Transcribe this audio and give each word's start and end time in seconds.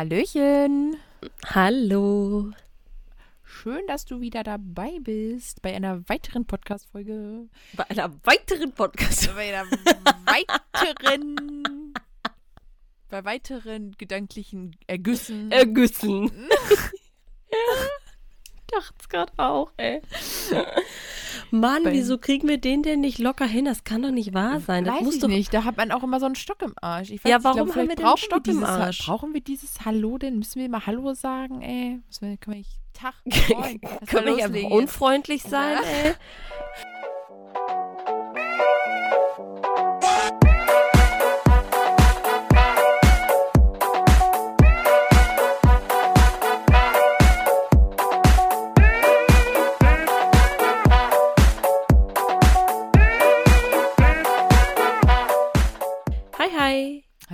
Hallöchen. 0.00 0.96
Hallo. 1.44 2.52
Schön, 3.44 3.86
dass 3.86 4.06
du 4.06 4.22
wieder 4.22 4.42
dabei 4.42 4.98
bist 4.98 5.60
bei 5.60 5.76
einer 5.76 6.08
weiteren 6.08 6.46
Podcast-Folge. 6.46 7.50
Bei 7.74 7.90
einer 7.90 8.10
weiteren 8.24 8.72
Podcast. 8.72 9.30
Bei 9.34 9.54
einer 9.54 9.70
weiteren. 10.24 11.92
bei 13.10 13.24
weiteren 13.26 13.94
gedanklichen 13.98 14.74
Ergüssen. 14.86 15.52
Ergüssen. 15.52 16.30
Dacht's 18.68 19.06
gerade 19.06 19.34
auch, 19.36 19.70
ey. 19.76 20.00
Mann, 21.52 21.82
wieso 21.86 22.18
kriegen 22.18 22.48
wir 22.48 22.58
den 22.58 22.82
denn 22.82 23.00
nicht 23.00 23.18
locker 23.18 23.46
hin? 23.46 23.64
Das 23.64 23.84
kann 23.84 24.02
doch 24.02 24.10
nicht 24.10 24.32
wahr 24.34 24.60
sein. 24.60 24.84
Das 24.84 24.96
Weiß 24.96 25.02
muss 25.02 25.14
ich 25.16 25.20
doch 25.20 25.28
nicht. 25.28 25.52
Da 25.52 25.64
hat 25.64 25.76
man 25.76 25.90
auch 25.92 26.02
immer 26.02 26.20
so 26.20 26.26
einen 26.26 26.34
Stock 26.36 26.62
im 26.62 26.74
Arsch. 26.80 27.10
Ich 27.10 27.24
weiß 27.24 27.30
Ja, 27.30 27.42
warum 27.44 27.68
ich 27.68 27.74
haben 27.76 27.86
glaube, 27.86 27.88
wir 27.88 27.96
einen 27.98 28.04
brauchen 28.06 28.18
Stock 28.24 28.46
im 28.46 28.52
dieses, 28.54 28.68
Ha- 28.68 28.76
Arsch? 28.84 28.98
Brauchen 29.06 29.34
wir 29.34 29.40
dieses 29.40 29.84
Hallo 29.84 30.18
denn? 30.18 30.38
Müssen 30.38 30.60
wir 30.60 30.68
mal 30.68 30.86
Hallo 30.86 31.12
sagen, 31.14 31.62
ey? 31.62 32.00
Müssen 32.06 32.28
wir, 32.30 32.36
können 32.36 32.54
wir 32.54 32.58
nicht 32.58 32.78
Tag, 32.92 33.14
moin. 33.56 33.80
Können 34.06 34.26
wir 34.26 34.34
nicht 34.34 34.44
einfach 34.44 34.70
unfreundlich 34.70 35.42
sein, 35.42 35.78
ey? 36.04 36.12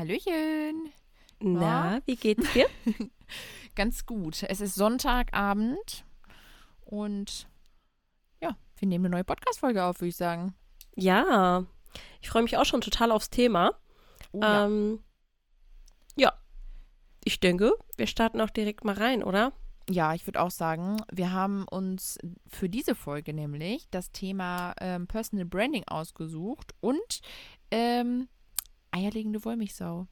Hallöchen. 0.06 0.92
Na, 1.40 2.00
wie 2.06 2.14
geht's 2.14 2.52
dir? 2.52 2.68
Ganz 3.74 4.06
gut. 4.06 4.44
Es 4.44 4.60
ist 4.60 4.76
Sonntagabend 4.76 6.04
und 6.84 7.48
ja, 8.40 8.56
wir 8.78 8.86
nehmen 8.86 9.06
eine 9.06 9.16
neue 9.16 9.24
Podcast-Folge 9.24 9.82
auf, 9.82 10.00
würde 10.00 10.10
ich 10.10 10.16
sagen. 10.16 10.54
Ja, 10.94 11.64
ich 12.20 12.28
freue 12.28 12.44
mich 12.44 12.56
auch 12.56 12.64
schon 12.64 12.82
total 12.82 13.10
aufs 13.10 13.30
Thema. 13.30 13.72
Oh, 14.30 14.40
ja. 14.40 14.66
Ähm, 14.66 15.00
ja, 16.14 16.32
ich 17.24 17.40
denke, 17.40 17.72
wir 17.96 18.06
starten 18.06 18.40
auch 18.40 18.50
direkt 18.50 18.84
mal 18.84 18.94
rein, 18.94 19.24
oder? 19.24 19.52
ja, 19.88 20.14
ich 20.14 20.26
würde 20.26 20.40
auch 20.40 20.50
sagen, 20.50 20.96
wir 21.12 21.32
haben 21.32 21.64
uns 21.68 22.18
für 22.48 22.68
diese 22.68 22.94
Folge 22.94 23.32
nämlich 23.32 23.88
das 23.90 24.10
Thema 24.10 24.74
ähm, 24.80 25.06
Personal 25.06 25.44
Branding 25.44 25.84
ausgesucht 25.86 26.74
und 26.80 27.20
ähm, 27.70 28.28
eierlegende 28.96 29.44
Wollmilchsau. 29.44 30.06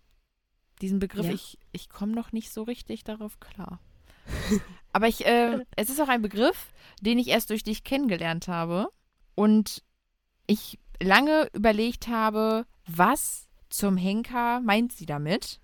Diesen 0.83 0.99
Begriff, 0.99 1.27
Ja. 1.27 1.33
ich, 1.33 1.59
ich 1.73 1.89
komme 1.89 2.13
noch 2.13 2.33
nicht 2.33 2.53
so 2.53 2.63
richtig 2.63 3.05
darauf 3.05 3.41
klar. 3.41 3.81
Aber 4.93 5.09
ich, 5.09 5.25
äh, 5.27 5.65
es 5.77 5.91
ist 5.91 6.01
auch 6.01 6.09
ein 6.09 6.23
Begriff, 6.23 6.73
den 7.01 7.19
ich 7.19 7.29
erst 7.29 7.51
durch 7.51 7.63
dich 7.63 7.85
kennengelernt 7.85 8.49
habe 8.49 8.89
und 9.35 9.83
ich 10.47 10.79
lange 11.03 11.49
überlegt 11.53 12.09
habe, 12.09 12.67
was 12.87 13.49
zum 13.71 13.97
Henker 13.97 14.61
meint 14.61 14.93
sie 14.93 15.07
damit. 15.07 15.61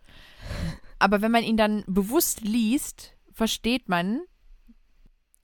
Aber 0.98 1.23
wenn 1.23 1.31
man 1.31 1.45
ihn 1.45 1.57
dann 1.57 1.85
bewusst 1.87 2.41
liest, 2.43 3.15
versteht 3.33 3.89
man, 3.89 4.21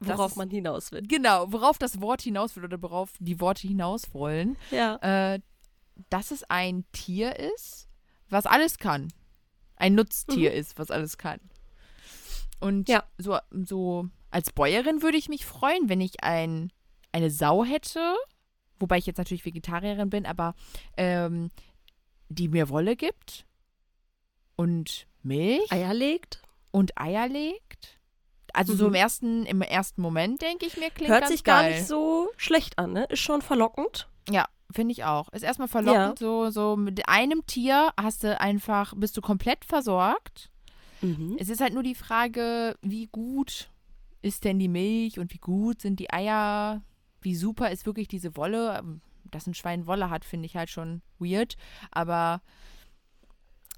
Das 0.00 0.18
Worauf 0.18 0.32
ist- 0.32 0.36
man 0.36 0.50
hinaus 0.50 0.92
will. 0.92 1.02
genau, 1.06 1.50
worauf 1.52 1.78
das 1.78 2.00
Wort 2.00 2.22
hinaus 2.22 2.56
will 2.56 2.64
oder 2.64 2.80
worauf 2.82 3.12
die 3.20 3.40
Worte 3.40 3.66
hinaus 3.68 4.12
wollen, 4.12 4.56
Ja. 4.70 4.96
äh, 5.34 5.40
dass 6.10 6.30
es 6.30 6.44
ein 6.44 6.84
Tier 6.92 7.36
ist, 7.36 7.88
was 8.28 8.46
alles 8.46 8.78
kann. 8.78 9.12
Ein 9.76 9.94
Nutztier 9.94 10.52
ist, 10.52 10.78
was 10.78 10.90
alles 10.90 11.18
kann. 11.18 11.40
Und 12.60 12.88
Ja. 12.88 13.04
so, 13.18 13.38
so 13.50 14.08
als 14.30 14.52
Bäuerin 14.52 15.02
würde 15.02 15.18
ich 15.18 15.28
mich 15.28 15.44
freuen, 15.44 15.88
wenn 15.88 16.00
ich 16.00 16.22
ein, 16.24 16.72
eine 17.12 17.30
Sau 17.30 17.64
hätte, 17.64 18.14
wobei 18.78 18.98
ich 18.98 19.06
jetzt 19.06 19.18
natürlich 19.18 19.44
Vegetarierin 19.44 20.10
bin, 20.10 20.26
aber 20.26 20.54
ähm, 20.96 21.50
die 22.28 22.48
mir 22.48 22.68
Wolle 22.68 22.96
gibt 22.96 23.46
und 24.56 25.06
Milch 25.22 25.70
Eier 25.72 25.94
legt. 25.94 26.42
und 26.70 26.98
Eier 26.98 27.28
legt. 27.28 27.98
Also 28.52 28.74
so 28.74 28.84
Mhm. 28.84 28.88
im 28.88 28.94
ersten, 28.94 29.46
im 29.46 29.60
ersten 29.62 30.00
Moment 30.00 30.40
denke 30.40 30.64
ich 30.66 30.76
mir, 30.78 30.90
klingt 30.90 31.10
Hört 31.12 31.28
sich 31.28 31.44
gar 31.44 31.62
geil. 31.62 31.74
nicht 31.74 31.86
so 31.86 32.30
schlecht 32.38 32.78
an, 32.78 32.92
ne? 32.92 33.04
Ist 33.10 33.20
schon 33.20 33.42
verlockend. 33.42 34.08
Ja, 34.30 34.48
finde 34.70 34.92
ich 34.92 35.04
auch. 35.04 35.28
Ist 35.32 35.42
erstmal 35.42 35.68
verlockend, 35.68 36.18
so, 36.18 36.50
so 36.50 36.76
mit 36.76 37.08
einem 37.08 37.46
Tier 37.46 37.92
hast 38.00 38.24
du 38.24 38.40
einfach, 38.40 38.94
bist 38.96 39.16
du 39.16 39.20
komplett 39.20 39.64
versorgt. 39.64 40.50
Mhm. 41.02 41.36
Es 41.38 41.48
ist 41.48 41.60
halt 41.60 41.74
nur 41.74 41.82
die 41.82 41.94
Frage, 41.94 42.76
wie 42.82 43.06
gut 43.06 43.70
ist 44.22 44.44
denn 44.44 44.58
die 44.58 44.68
Milch 44.68 45.18
und 45.18 45.32
wie 45.32 45.38
gut 45.38 45.80
sind 45.82 46.00
die 46.00 46.12
Eier? 46.12 46.82
Wie 47.20 47.34
super 47.36 47.70
ist 47.70 47.86
wirklich 47.86 48.08
diese 48.08 48.36
Wolle? 48.36 48.82
Dass 49.30 49.46
ein 49.46 49.54
Schwein 49.54 49.86
Wolle 49.86 50.10
hat, 50.10 50.24
finde 50.24 50.46
ich 50.46 50.56
halt 50.56 50.70
schon 50.70 51.02
weird. 51.18 51.56
Aber 51.90 52.40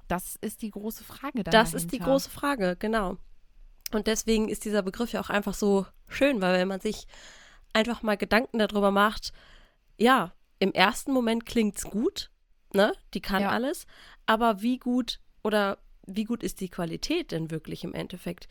das 0.06 0.36
ist 0.36 0.62
die 0.62 0.70
große 0.70 1.04
Frage 1.04 1.44
Das 1.44 1.74
ist 1.74 1.92
die 1.92 1.98
dahinter. 1.98 2.12
große 2.12 2.30
Frage, 2.30 2.76
genau. 2.78 3.16
Und 3.92 4.06
deswegen 4.06 4.48
ist 4.48 4.64
dieser 4.64 4.82
Begriff 4.82 5.12
ja 5.12 5.20
auch 5.20 5.30
einfach 5.30 5.54
so 5.54 5.86
schön, 6.08 6.40
weil 6.40 6.58
wenn 6.58 6.68
man 6.68 6.80
sich 6.80 7.06
einfach 7.72 8.02
mal 8.02 8.16
Gedanken 8.16 8.58
darüber 8.58 8.90
macht, 8.90 9.32
ja, 9.98 10.32
im 10.58 10.72
ersten 10.72 11.12
Moment 11.12 11.46
klingt's 11.46 11.84
gut, 11.84 12.30
ne? 12.74 12.92
Die 13.14 13.20
kann 13.20 13.42
Ja. 13.42 13.50
alles, 13.50 13.86
aber 14.26 14.62
wie 14.62 14.78
gut 14.78 15.20
oder 15.42 15.78
wie 16.06 16.24
gut 16.24 16.42
ist 16.42 16.60
die 16.60 16.68
Qualität 16.70 17.32
denn 17.32 17.50
wirklich 17.50 17.84
im 17.84 17.94
Endeffekt? 17.94 18.48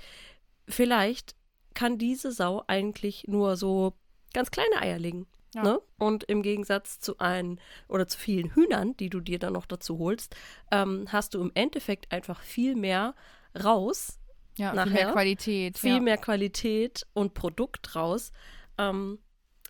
Vielleicht 0.68 1.36
kann 1.74 1.98
diese 1.98 2.32
Sau 2.32 2.64
eigentlich 2.68 3.26
nur 3.28 3.56
so 3.58 3.94
ganz 4.34 4.52
kleine 4.52 4.82
Eier 4.82 5.00
legen. 5.00 5.28
Ja. 5.56 5.64
Ne? 5.64 5.82
Und 5.98 6.26
im 6.26 6.42
Gegensatz 6.44 7.00
zu 7.00 7.18
ein 7.20 7.60
oder 7.88 8.08
zu 8.08 8.18
vielen 8.20 8.54
Hühnern, 8.54 8.96
die 8.98 9.10
du 9.10 9.22
dir 9.22 9.40
dann 9.40 9.54
noch 9.54 9.66
dazu 9.66 9.98
holst, 9.98 10.36
ähm, 10.72 11.06
hast 11.10 11.34
du 11.34 11.42
im 11.42 11.52
Endeffekt 11.56 12.12
einfach 12.12 12.42
viel 12.42 12.76
mehr 12.76 13.16
raus, 13.64 14.20
Ja, 14.58 14.72
viel 14.72 14.76
nachher 14.76 14.92
mehr 15.06 15.12
Qualität. 15.14 15.78
viel 15.78 15.96
ja. 15.96 16.00
mehr 16.02 16.18
Qualität 16.18 17.08
und 17.14 17.34
Produkt 17.34 17.96
raus, 17.96 18.32
ähm, 18.78 19.20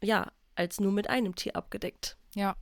ja, 0.02 0.32
als 0.56 0.80
nur 0.80 0.92
mit 0.92 1.10
einem 1.10 1.36
Tier 1.36 1.56
abgedeckt. 1.56 2.17
Ja. 2.36 2.56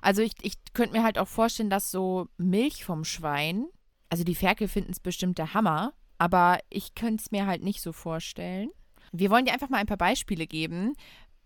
Also 0.00 0.22
ich, 0.22 0.32
ich 0.42 0.54
könnte 0.72 0.96
mir 0.96 1.04
halt 1.04 1.18
auch 1.18 1.28
vorstellen, 1.28 1.70
dass 1.70 1.90
so 1.90 2.28
Milch 2.36 2.84
vom 2.84 3.04
Schwein, 3.04 3.66
also 4.08 4.24
die 4.24 4.34
Ferkel 4.34 4.68
finden 4.68 4.92
es 4.92 5.00
bestimmt 5.00 5.38
der 5.38 5.54
Hammer, 5.54 5.92
aber 6.18 6.58
ich 6.70 6.94
könnte 6.94 7.22
es 7.22 7.30
mir 7.30 7.46
halt 7.46 7.62
nicht 7.62 7.80
so 7.80 7.92
vorstellen. 7.92 8.70
Wir 9.12 9.30
wollen 9.30 9.44
dir 9.44 9.52
einfach 9.52 9.68
mal 9.68 9.78
ein 9.78 9.86
paar 9.86 9.96
Beispiele 9.96 10.46
geben, 10.46 10.94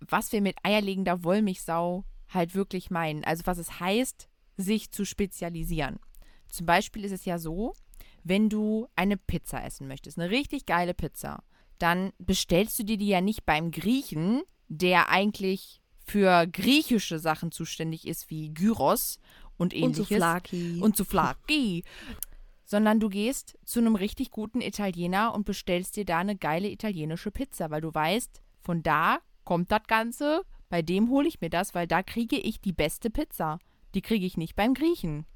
was 0.00 0.32
wir 0.32 0.40
mit 0.40 0.56
eierlegender 0.62 1.24
Wollmilchsau 1.24 2.04
halt 2.28 2.54
wirklich 2.54 2.90
meinen. 2.90 3.24
Also 3.24 3.46
was 3.46 3.58
es 3.58 3.80
heißt, 3.80 4.28
sich 4.56 4.90
zu 4.90 5.04
spezialisieren. 5.04 5.98
Zum 6.48 6.66
Beispiel 6.66 7.04
ist 7.04 7.12
es 7.12 7.24
ja 7.24 7.38
so, 7.38 7.74
wenn 8.24 8.48
du 8.48 8.88
eine 8.96 9.16
Pizza 9.16 9.64
essen 9.64 9.88
möchtest, 9.88 10.18
eine 10.18 10.30
richtig 10.30 10.66
geile 10.66 10.94
Pizza, 10.94 11.42
dann 11.78 12.12
bestellst 12.18 12.78
du 12.78 12.84
dir 12.84 12.96
die 12.96 13.08
ja 13.08 13.20
nicht 13.20 13.44
beim 13.44 13.70
Griechen, 13.70 14.42
der 14.68 15.08
eigentlich 15.08 15.81
für 16.12 16.46
griechische 16.46 17.18
Sachen 17.18 17.52
zuständig 17.52 18.06
ist, 18.06 18.28
wie 18.30 18.50
Gyros 18.52 19.18
und 19.56 19.72
Und 19.72 19.74
ähnliches. 19.74 20.08
Souflaki. 20.08 20.78
Und 20.80 20.96
Souflaki. 20.96 21.84
Sondern 22.64 23.00
du 23.00 23.08
gehst 23.08 23.58
zu 23.64 23.80
einem 23.80 23.96
richtig 23.96 24.30
guten 24.30 24.60
Italiener 24.60 25.34
und 25.34 25.44
bestellst 25.44 25.96
dir 25.96 26.04
da 26.04 26.18
eine 26.18 26.36
geile 26.36 26.68
italienische 26.68 27.30
Pizza, 27.30 27.70
weil 27.70 27.80
du 27.80 27.94
weißt, 27.94 28.40
von 28.60 28.82
da 28.82 29.18
kommt 29.44 29.70
das 29.72 29.82
Ganze, 29.86 30.42
bei 30.68 30.82
dem 30.82 31.10
hole 31.10 31.28
ich 31.28 31.40
mir 31.40 31.50
das, 31.50 31.74
weil 31.74 31.86
da 31.86 32.02
kriege 32.02 32.36
ich 32.38 32.60
die 32.60 32.72
beste 32.72 33.10
Pizza. 33.10 33.58
Die 33.94 34.00
kriege 34.02 34.24
ich 34.24 34.36
nicht 34.36 34.54
beim 34.54 34.74
Griechen. 34.74 35.26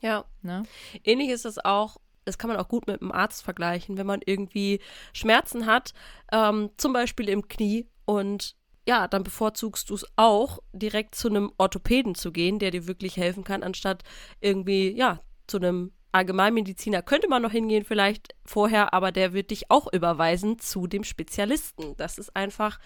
ja, 0.00 0.24
Ne? 0.42 0.64
ähnlich 1.04 1.28
ist 1.30 1.44
es 1.44 1.58
auch, 1.64 1.96
das 2.24 2.38
kann 2.38 2.48
man 2.48 2.58
auch 2.58 2.68
gut 2.68 2.86
mit 2.86 3.00
einem 3.00 3.12
Arzt 3.12 3.42
vergleichen, 3.42 3.96
wenn 3.96 4.06
man 4.06 4.20
irgendwie 4.24 4.80
Schmerzen 5.12 5.66
hat, 5.66 5.92
ähm, 6.32 6.70
zum 6.76 6.92
Beispiel 6.92 7.28
im 7.28 7.48
Knie 7.48 7.86
und 8.04 8.56
ja, 8.86 9.06
dann 9.08 9.22
bevorzugst 9.22 9.90
du 9.90 9.94
es 9.94 10.06
auch, 10.16 10.58
direkt 10.72 11.14
zu 11.14 11.28
einem 11.28 11.52
Orthopäden 11.58 12.14
zu 12.14 12.32
gehen, 12.32 12.58
der 12.58 12.70
dir 12.70 12.86
wirklich 12.86 13.16
helfen 13.16 13.44
kann, 13.44 13.62
anstatt 13.62 14.02
irgendwie, 14.40 14.90
ja, 14.90 15.20
zu 15.46 15.58
einem 15.58 15.92
Allgemeinmediziner 16.12 17.02
könnte 17.02 17.28
man 17.28 17.40
noch 17.40 17.52
hingehen 17.52 17.84
vielleicht 17.84 18.34
vorher, 18.44 18.92
aber 18.92 19.12
der 19.12 19.32
wird 19.32 19.50
dich 19.50 19.70
auch 19.70 19.90
überweisen 19.90 20.58
zu 20.58 20.86
dem 20.86 21.04
Spezialisten. 21.04 21.96
Das 21.96 22.18
ist 22.18 22.36
einfach 22.36 22.78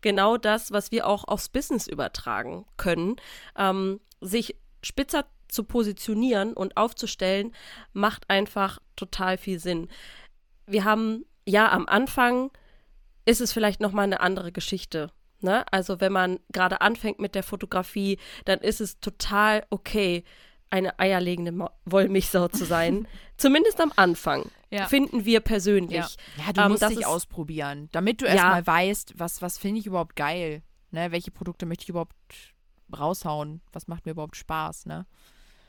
genau 0.00 0.38
das, 0.38 0.72
was 0.72 0.90
wir 0.90 1.06
auch 1.06 1.24
aufs 1.24 1.50
Business 1.50 1.86
übertragen 1.86 2.64
können. 2.78 3.16
Ähm, 3.56 4.00
sich 4.22 4.56
spitzer 4.82 5.26
zu 5.48 5.64
positionieren 5.64 6.54
und 6.54 6.78
aufzustellen, 6.78 7.54
macht 7.92 8.30
einfach 8.30 8.78
total 8.96 9.36
viel 9.36 9.58
Sinn. 9.58 9.88
Wir 10.66 10.84
haben 10.84 11.26
ja 11.44 11.70
am 11.70 11.86
Anfang 11.86 12.50
ist 13.26 13.40
es 13.40 13.52
vielleicht 13.52 13.80
noch 13.80 13.92
mal 13.92 14.02
eine 14.02 14.20
andere 14.20 14.52
Geschichte. 14.52 15.12
Ne? 15.42 15.64
Also 15.72 16.00
wenn 16.00 16.12
man 16.12 16.40
gerade 16.52 16.80
anfängt 16.80 17.18
mit 17.18 17.34
der 17.34 17.42
Fotografie, 17.42 18.18
dann 18.44 18.60
ist 18.60 18.80
es 18.80 19.00
total 19.00 19.64
okay, 19.70 20.24
eine 20.70 20.98
eierlegende 20.98 21.52
Ma 21.52 21.70
Wollmilchsau 21.84 22.48
zu 22.48 22.64
sein. 22.64 23.08
Zumindest 23.36 23.80
am 23.80 23.92
Anfang. 23.96 24.50
Ja. 24.70 24.86
Finden 24.86 25.24
wir 25.24 25.40
persönlich. 25.40 25.92
Ja, 26.36 26.46
ja 26.46 26.52
du 26.52 26.60
Ähm, 26.60 26.68
musst 26.68 26.82
das 26.82 26.94
dich 26.94 27.06
ausprobieren, 27.06 27.88
damit 27.92 28.20
du 28.20 28.26
Ja. 28.26 28.32
erstmal 28.32 28.66
weißt, 28.66 29.14
was, 29.18 29.42
was 29.42 29.58
finde 29.58 29.80
ich 29.80 29.86
überhaupt 29.86 30.14
geil. 30.14 30.62
Ne? 30.92 31.10
Welche 31.10 31.30
Produkte 31.30 31.66
möchte 31.66 31.82
ich 31.82 31.88
überhaupt 31.88 32.14
raushauen? 32.96 33.62
Was 33.72 33.88
macht 33.88 34.06
mir 34.06 34.12
überhaupt 34.12 34.36
Spaß, 34.36 34.86
ne? 34.86 35.06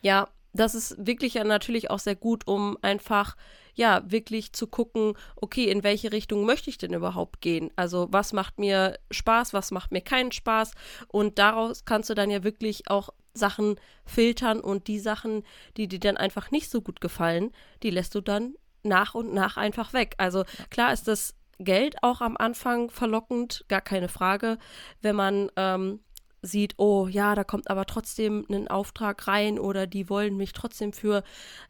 Ja, 0.02 0.28
das 0.54 0.76
ist 0.76 0.96
wirklich 0.98 1.36
ja 1.36 1.44
natürlich 1.44 1.90
auch 1.90 2.00
sehr 2.00 2.16
gut, 2.16 2.48
um 2.48 2.78
einfach, 2.82 3.36
ja, 3.74 4.04
wirklich 4.06 4.54
zu 4.54 4.68
gucken, 4.68 5.14
okay, 5.36 5.66
in 5.66 5.84
welche 5.84 6.12
Richtung 6.12 6.46
möchte 6.46 6.70
ich 6.70 6.78
denn 6.78 6.94
überhaupt 6.94 7.42
gehen? 7.42 7.72
Also, 7.76 8.08
was 8.12 8.34
macht 8.34 8.60
mir 8.60 9.00
Spaß, 9.12 9.54
was 9.54 9.72
macht 9.72 9.92
mir 9.92 10.02
keinen 10.02 10.32
Spaß? 10.32 10.72
Und 11.08 11.40
daraus 11.40 11.86
kannst 11.86 12.10
du 12.10 12.14
dann 12.14 12.30
ja 12.30 12.44
wirklich 12.44 12.90
auch 12.90 13.10
Sachen 13.34 13.76
filtern 14.06 14.60
und 14.60 14.88
die 14.88 15.00
Sachen, 15.00 15.44
die 15.78 15.88
dir 15.88 16.00
dann 16.00 16.18
einfach 16.18 16.52
nicht 16.52 16.70
so 16.70 16.82
gut 16.82 17.00
gefallen, 17.00 17.52
die 17.82 17.90
lässt 17.90 18.14
du 18.16 18.22
dann 18.22 18.56
nach 18.84 19.16
und 19.16 19.34
nach 19.34 19.58
einfach 19.58 19.94
weg. 19.94 20.16
Also, 20.18 20.44
klar 20.70 20.92
ist 20.92 21.08
das 21.08 21.36
Geld 21.60 21.96
auch 22.02 22.22
am 22.22 22.38
Anfang 22.38 22.90
verlockend, 22.90 23.66
gar 23.68 23.82
keine 23.82 24.10
Frage, 24.10 24.58
wenn 25.02 25.16
man 25.16 25.52
ähm, 25.56 26.00
sieht, 26.42 26.74
oh 26.78 27.08
ja, 27.08 27.36
da 27.36 27.44
kommt 27.44 27.70
aber 27.70 27.86
trotzdem 27.86 28.46
ein 28.50 28.68
Auftrag 28.68 29.28
rein 29.28 29.60
oder 29.60 29.88
die 29.88 30.10
wollen 30.10 30.38
mich 30.38 30.54
trotzdem 30.54 30.94
für 30.94 31.24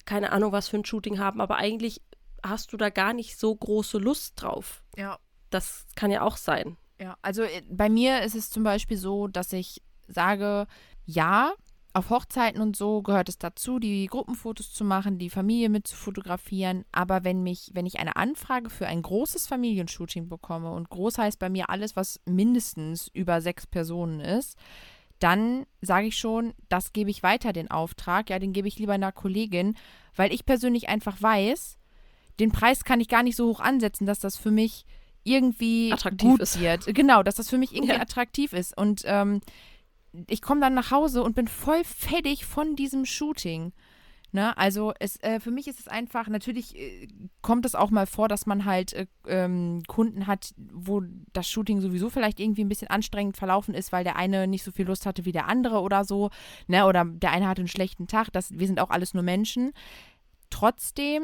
keine 0.06 0.31
Ahnung 0.31 0.51
was 0.51 0.69
für 0.69 0.77
ein 0.77 0.85
Shooting 0.85 1.19
haben, 1.19 1.41
aber 1.41 1.57
eigentlich 1.57 2.01
hast 2.44 2.73
du 2.73 2.77
da 2.77 2.89
gar 2.89 3.13
nicht 3.13 3.38
so 3.38 3.53
große 3.53 3.97
Lust 3.97 4.41
drauf. 4.41 4.83
Ja. 4.95 5.19
Das 5.50 5.85
kann 5.95 6.12
ja 6.12 6.21
auch 6.21 6.38
sein. 6.38 6.77
Ja, 7.00 7.18
also 7.21 7.44
äh, 7.44 7.62
bei 7.69 7.89
mir 7.89 8.21
ist 8.21 8.35
es 8.35 8.50
zum 8.50 8.63
Beispiel 8.63 8.97
so, 8.97 9.27
dass 9.27 9.51
ich 9.53 9.81
sage, 10.07 10.68
ja, 11.06 11.53
auf 11.93 12.09
Hochzeiten 12.09 12.61
und 12.61 12.75
so 12.77 13.01
gehört 13.01 13.27
es 13.27 13.38
dazu, 13.38 13.77
die 13.79 14.05
Gruppenfotos 14.07 14.71
zu 14.73 14.85
machen, 14.85 15.17
die 15.17 15.29
Familie 15.29 15.69
mit 15.69 15.88
zu 15.88 15.95
fotografieren. 15.95 16.85
Aber 16.91 17.23
wenn 17.25 17.43
mich, 17.43 17.71
wenn 17.73 17.85
ich 17.85 17.99
eine 17.99 18.15
Anfrage 18.15 18.69
für 18.69 18.88
ein 18.88 19.01
großes 19.01 19.47
Familienshooting 19.47 20.29
bekomme 20.29 20.71
und 20.71 20.89
groß 20.89 21.17
heißt 21.17 21.38
bei 21.39 21.49
mir 21.49 21.69
alles, 21.69 21.95
was 21.95 22.19
mindestens 22.25 23.09
über 23.13 23.41
sechs 23.41 23.67
Personen 23.67 24.21
ist, 24.21 24.57
dann 25.19 25.65
sage 25.81 26.07
ich 26.07 26.17
schon, 26.17 26.53
das 26.69 26.93
gebe 26.93 27.09
ich 27.11 27.23
weiter 27.23 27.53
den 27.53 27.69
Auftrag. 27.69 28.29
Ja, 28.29 28.39
den 28.39 28.53
gebe 28.53 28.67
ich 28.67 28.79
lieber 28.79 28.93
einer 28.93 29.11
Kollegin, 29.11 29.75
weil 30.15 30.33
ich 30.33 30.45
persönlich 30.45 30.88
einfach 30.89 31.21
weiß, 31.21 31.77
den 32.39 32.51
Preis 32.51 32.83
kann 32.85 33.01
ich 33.01 33.07
gar 33.09 33.21
nicht 33.21 33.35
so 33.35 33.47
hoch 33.49 33.59
ansetzen, 33.59 34.05
dass 34.07 34.19
das 34.19 34.38
für 34.38 34.49
mich 34.51 34.85
irgendwie 35.23 35.91
Attraktiv 35.93 36.29
gut 36.31 36.39
ist. 36.39 36.59
wird. 36.59 36.85
Genau, 36.95 37.21
dass 37.21 37.35
das 37.35 37.49
für 37.49 37.57
mich 37.57 37.71
irgendwie 37.75 37.93
Ja. 37.93 38.01
attraktiv 38.01 38.53
ist. 38.53 38.75
Und 38.75 39.03
ähm, 39.05 39.41
ich 40.27 40.41
komme 40.41 40.61
dann 40.61 40.73
nach 40.73 40.91
Hause 40.91 41.23
und 41.23 41.35
bin 41.35 41.47
voll 41.47 41.83
fertig 41.83 42.45
von 42.45 42.75
diesem 42.75 43.05
Shooting. 43.05 43.73
Ne? 44.33 44.57
Also 44.57 44.93
es, 44.99 45.17
äh, 45.17 45.41
für 45.41 45.51
mich 45.51 45.67
ist 45.67 45.79
es 45.81 45.89
einfach, 45.89 46.29
natürlich 46.29 46.77
äh, 46.77 47.07
kommt 47.41 47.65
es 47.65 47.75
auch 47.75 47.91
mal 47.91 48.05
vor, 48.05 48.29
dass 48.29 48.45
man 48.45 48.63
halt 48.63 48.93
äh, 48.93 49.07
ähm, 49.27 49.83
Kunden 49.87 50.25
hat, 50.25 50.53
wo 50.55 51.01
das 51.33 51.49
Shooting 51.49 51.81
sowieso 51.81 52.09
vielleicht 52.09 52.39
irgendwie 52.39 52.63
ein 52.63 52.69
bisschen 52.69 52.87
anstrengend 52.87 53.35
verlaufen 53.35 53.73
ist, 53.73 53.91
weil 53.91 54.05
der 54.05 54.15
eine 54.15 54.47
nicht 54.47 54.63
so 54.63 54.71
viel 54.71 54.87
Lust 54.87 55.05
hatte 55.05 55.25
wie 55.25 55.33
der 55.33 55.49
andere 55.49 55.81
oder 55.81 56.05
so, 56.05 56.29
ne? 56.67 56.85
Oder 56.85 57.03
der 57.03 57.31
eine 57.31 57.47
hatte 57.47 57.61
einen 57.61 57.67
schlechten 57.67 58.07
Tag. 58.07 58.31
Das, 58.31 58.57
wir 58.57 58.67
sind 58.67 58.79
auch 58.79 58.89
alles 58.89 59.13
nur 59.13 59.23
Menschen. 59.23 59.73
Trotzdem 60.49 61.23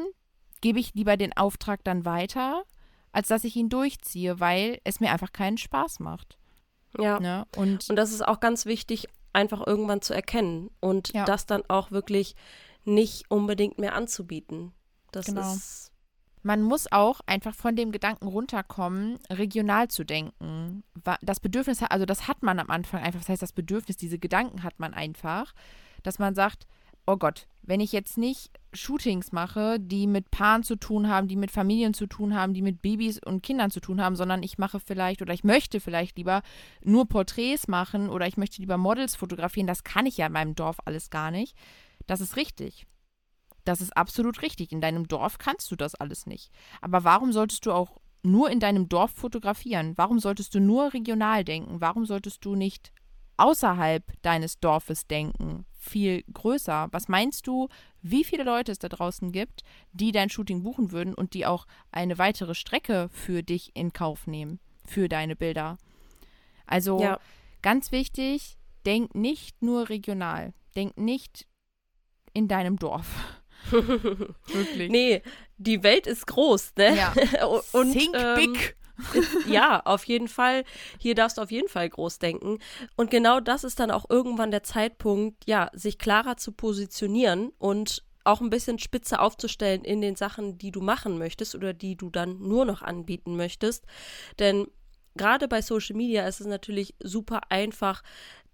gebe 0.60 0.78
ich 0.78 0.92
lieber 0.94 1.16
den 1.16 1.34
Auftrag 1.34 1.82
dann 1.84 2.04
weiter, 2.04 2.64
als 3.12 3.28
dass 3.28 3.44
ich 3.44 3.56
ihn 3.56 3.70
durchziehe, 3.70 4.38
weil 4.38 4.80
es 4.84 5.00
mir 5.00 5.12
einfach 5.12 5.32
keinen 5.32 5.56
Spaß 5.56 6.00
macht. 6.00 6.38
Ja. 6.98 7.18
Ne? 7.20 7.46
Und 7.56 7.88
Und 7.90 7.96
das 7.96 8.12
ist 8.12 8.26
auch 8.26 8.40
ganz 8.40 8.66
wichtig, 8.66 9.08
einfach 9.32 9.66
irgendwann 9.66 10.00
zu 10.02 10.14
erkennen 10.14 10.70
und 10.80 11.12
Ja. 11.12 11.24
das 11.24 11.46
dann 11.46 11.62
auch 11.68 11.90
wirklich 11.90 12.34
nicht 12.84 13.30
unbedingt 13.30 13.78
mehr 13.78 13.94
anzubieten. 13.94 14.72
Das 15.12 15.26
Genau. 15.26 15.52
ist 15.52 15.92
man 16.44 16.62
muss 16.62 16.90
auch 16.90 17.20
einfach 17.26 17.54
von 17.54 17.74
dem 17.74 17.90
Gedanken 17.92 18.26
runterkommen, 18.28 19.18
regional 19.28 19.88
zu 19.88 20.04
denken. 20.04 20.84
Das 21.20 21.40
Bedürfnis, 21.40 21.82
also 21.82 22.06
das 22.06 22.28
hat 22.28 22.42
man 22.42 22.58
am 22.60 22.70
Anfang 22.70 23.02
einfach, 23.02 23.18
das 23.20 23.28
heißt, 23.28 23.42
das 23.42 23.52
Bedürfnis, 23.52 23.96
diese 23.96 24.18
Gedanken 24.18 24.62
hat 24.62 24.78
man 24.78 24.94
einfach, 24.94 25.52
dass 26.04 26.18
man 26.20 26.34
sagt, 26.36 26.66
oh 27.06 27.16
Gott, 27.16 27.48
wenn 27.68 27.80
ich 27.80 27.92
jetzt 27.92 28.16
nicht 28.16 28.50
Shootings 28.72 29.30
mache, 29.30 29.78
die 29.78 30.06
mit 30.06 30.30
Paaren 30.30 30.62
zu 30.62 30.76
tun 30.76 31.06
haben, 31.08 31.28
die 31.28 31.36
mit 31.36 31.50
Familien 31.50 31.92
zu 31.92 32.06
tun 32.06 32.34
haben, 32.34 32.54
die 32.54 32.62
mit 32.62 32.80
Babys 32.80 33.20
und 33.22 33.42
Kindern 33.42 33.70
zu 33.70 33.80
tun 33.80 34.00
haben, 34.00 34.16
sondern 34.16 34.42
ich 34.42 34.56
mache 34.56 34.80
vielleicht 34.80 35.20
oder 35.20 35.34
ich 35.34 35.44
möchte 35.44 35.78
vielleicht 35.78 36.16
lieber 36.16 36.40
nur 36.82 37.06
Porträts 37.06 37.68
machen 37.68 38.08
oder 38.08 38.26
ich 38.26 38.38
möchte 38.38 38.62
lieber 38.62 38.78
Models 38.78 39.16
fotografieren, 39.16 39.66
das 39.66 39.84
kann 39.84 40.06
ich 40.06 40.16
ja 40.16 40.26
in 40.26 40.32
meinem 40.32 40.54
Dorf 40.54 40.78
alles 40.86 41.10
gar 41.10 41.30
nicht. 41.30 41.54
Das 42.06 42.22
ist 42.22 42.36
richtig. 42.36 42.86
Das 43.64 43.82
ist 43.82 43.94
absolut 43.94 44.40
richtig. 44.40 44.72
In 44.72 44.80
deinem 44.80 45.06
Dorf 45.06 45.36
kannst 45.36 45.70
du 45.70 45.76
das 45.76 45.94
alles 45.94 46.24
nicht. 46.24 46.50
Aber 46.80 47.04
warum 47.04 47.32
solltest 47.32 47.66
du 47.66 47.72
auch 47.72 48.00
nur 48.22 48.48
in 48.48 48.60
deinem 48.60 48.88
Dorf 48.88 49.10
fotografieren? 49.10 49.92
Warum 49.96 50.20
solltest 50.20 50.54
du 50.54 50.60
nur 50.60 50.94
regional 50.94 51.44
denken? 51.44 51.82
Warum 51.82 52.06
solltest 52.06 52.42
du 52.46 52.54
nicht 52.54 52.92
außerhalb 53.36 54.10
deines 54.22 54.58
Dorfes 54.58 55.06
denken? 55.06 55.66
Viel 55.78 56.24
größer. 56.32 56.88
Was 56.90 57.08
meinst 57.08 57.46
du, 57.46 57.68
wie 58.02 58.24
viele 58.24 58.42
Leute 58.42 58.72
es 58.72 58.78
da 58.78 58.88
draußen 58.88 59.32
gibt, 59.32 59.62
die 59.92 60.12
dein 60.12 60.28
Shooting 60.28 60.62
buchen 60.62 60.92
würden 60.92 61.14
und 61.14 61.34
die 61.34 61.46
auch 61.46 61.66
eine 61.92 62.18
weitere 62.18 62.54
Strecke 62.54 63.08
für 63.12 63.42
dich 63.42 63.70
in 63.74 63.92
Kauf 63.92 64.26
nehmen, 64.26 64.58
für 64.84 65.08
deine 65.08 65.36
Bilder? 65.36 65.78
Also 66.66 67.00
ja. 67.00 67.20
ganz 67.62 67.92
wichtig, 67.92 68.58
denk 68.84 69.14
nicht 69.14 69.62
nur 69.62 69.88
regional. 69.88 70.52
Denk 70.74 70.98
nicht 70.98 71.46
in 72.34 72.48
deinem 72.48 72.76
Dorf. 72.76 73.06
Wirklich. 73.70 74.90
Nee, 74.90 75.22
die 75.56 75.82
Welt 75.82 76.06
ist 76.06 76.26
groß, 76.26 76.72
ne? 76.76 76.96
Ja. 76.96 77.12
Und, 77.72 77.92
Think 77.92 78.14
ähm, 78.14 78.36
big. 78.36 78.76
Ja, 79.46 79.80
auf 79.84 80.04
jeden 80.04 80.28
Fall. 80.28 80.64
Hier 80.98 81.14
darfst 81.14 81.38
du 81.38 81.42
auf 81.42 81.50
jeden 81.50 81.68
Fall 81.68 81.88
groß 81.88 82.18
denken. 82.18 82.58
Und 82.96 83.10
genau 83.10 83.40
das 83.40 83.64
ist 83.64 83.80
dann 83.80 83.90
auch 83.90 84.08
irgendwann 84.08 84.50
der 84.50 84.62
Zeitpunkt, 84.62 85.46
ja, 85.46 85.70
sich 85.72 85.98
klarer 85.98 86.36
zu 86.36 86.52
positionieren 86.52 87.52
und 87.58 88.04
auch 88.24 88.40
ein 88.40 88.50
bisschen 88.50 88.78
spitze 88.78 89.20
aufzustellen 89.20 89.84
in 89.84 90.00
den 90.00 90.16
Sachen, 90.16 90.58
die 90.58 90.70
du 90.70 90.80
machen 90.80 91.18
möchtest 91.18 91.54
oder 91.54 91.72
die 91.72 91.96
du 91.96 92.10
dann 92.10 92.38
nur 92.40 92.64
noch 92.64 92.82
anbieten 92.82 93.36
möchtest. 93.36 93.86
Denn 94.38 94.66
gerade 95.16 95.48
bei 95.48 95.62
Social 95.62 95.96
Media 95.96 96.26
ist 96.26 96.40
es 96.40 96.46
natürlich 96.46 96.94
super 97.02 97.50
einfach, 97.50 98.02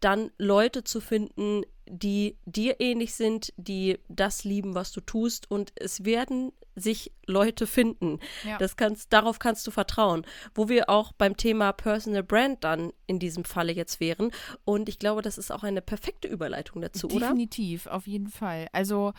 dann 0.05 0.31
Leute 0.39 0.85
zu 0.85 1.01
finden, 1.01 1.63
die 1.87 2.39
dir 2.47 2.81
ähnlich 2.81 3.15
sind, 3.15 3.53
die 3.57 3.99
das 4.09 4.45
lieben, 4.45 4.75
was 4.75 4.93
du 4.93 5.01
tust. 5.01 5.51
Und 5.51 5.73
es 5.77 6.05
werden 6.05 6.53
sich 6.77 7.13
Leute 7.27 7.67
finden. 7.67 8.19
Ja. 8.45 8.59
Das 8.59 8.77
kannst, 8.77 9.13
darauf 9.13 9.39
kannst 9.39 9.67
du 9.67 9.71
vertrauen. 9.71 10.27
Wo 10.55 10.69
wir 10.69 10.89
auch 10.89 11.13
beim 11.13 11.37
Thema 11.37 11.73
Personal 11.73 12.23
Brand 12.23 12.65
dann 12.65 12.93
in 13.07 13.19
diesem 13.19 13.45
Falle 13.45 13.73
jetzt 13.73 14.01
wären. 14.01 14.33
Und 14.65 14.89
ich 14.89 14.99
glaube, 14.99 15.23
das 15.23 15.39
ist 15.39 15.51
auch 15.51 15.63
eine 15.63 15.83
perfekte 15.83 16.27
Überleitung 16.29 16.83
dazu, 16.83 17.07
oder? 17.07 17.29
Definitiv, 17.29 17.87
auf 17.87 18.07
jeden 18.07 18.29
Fall. 18.29 18.67
Also 18.73 19.13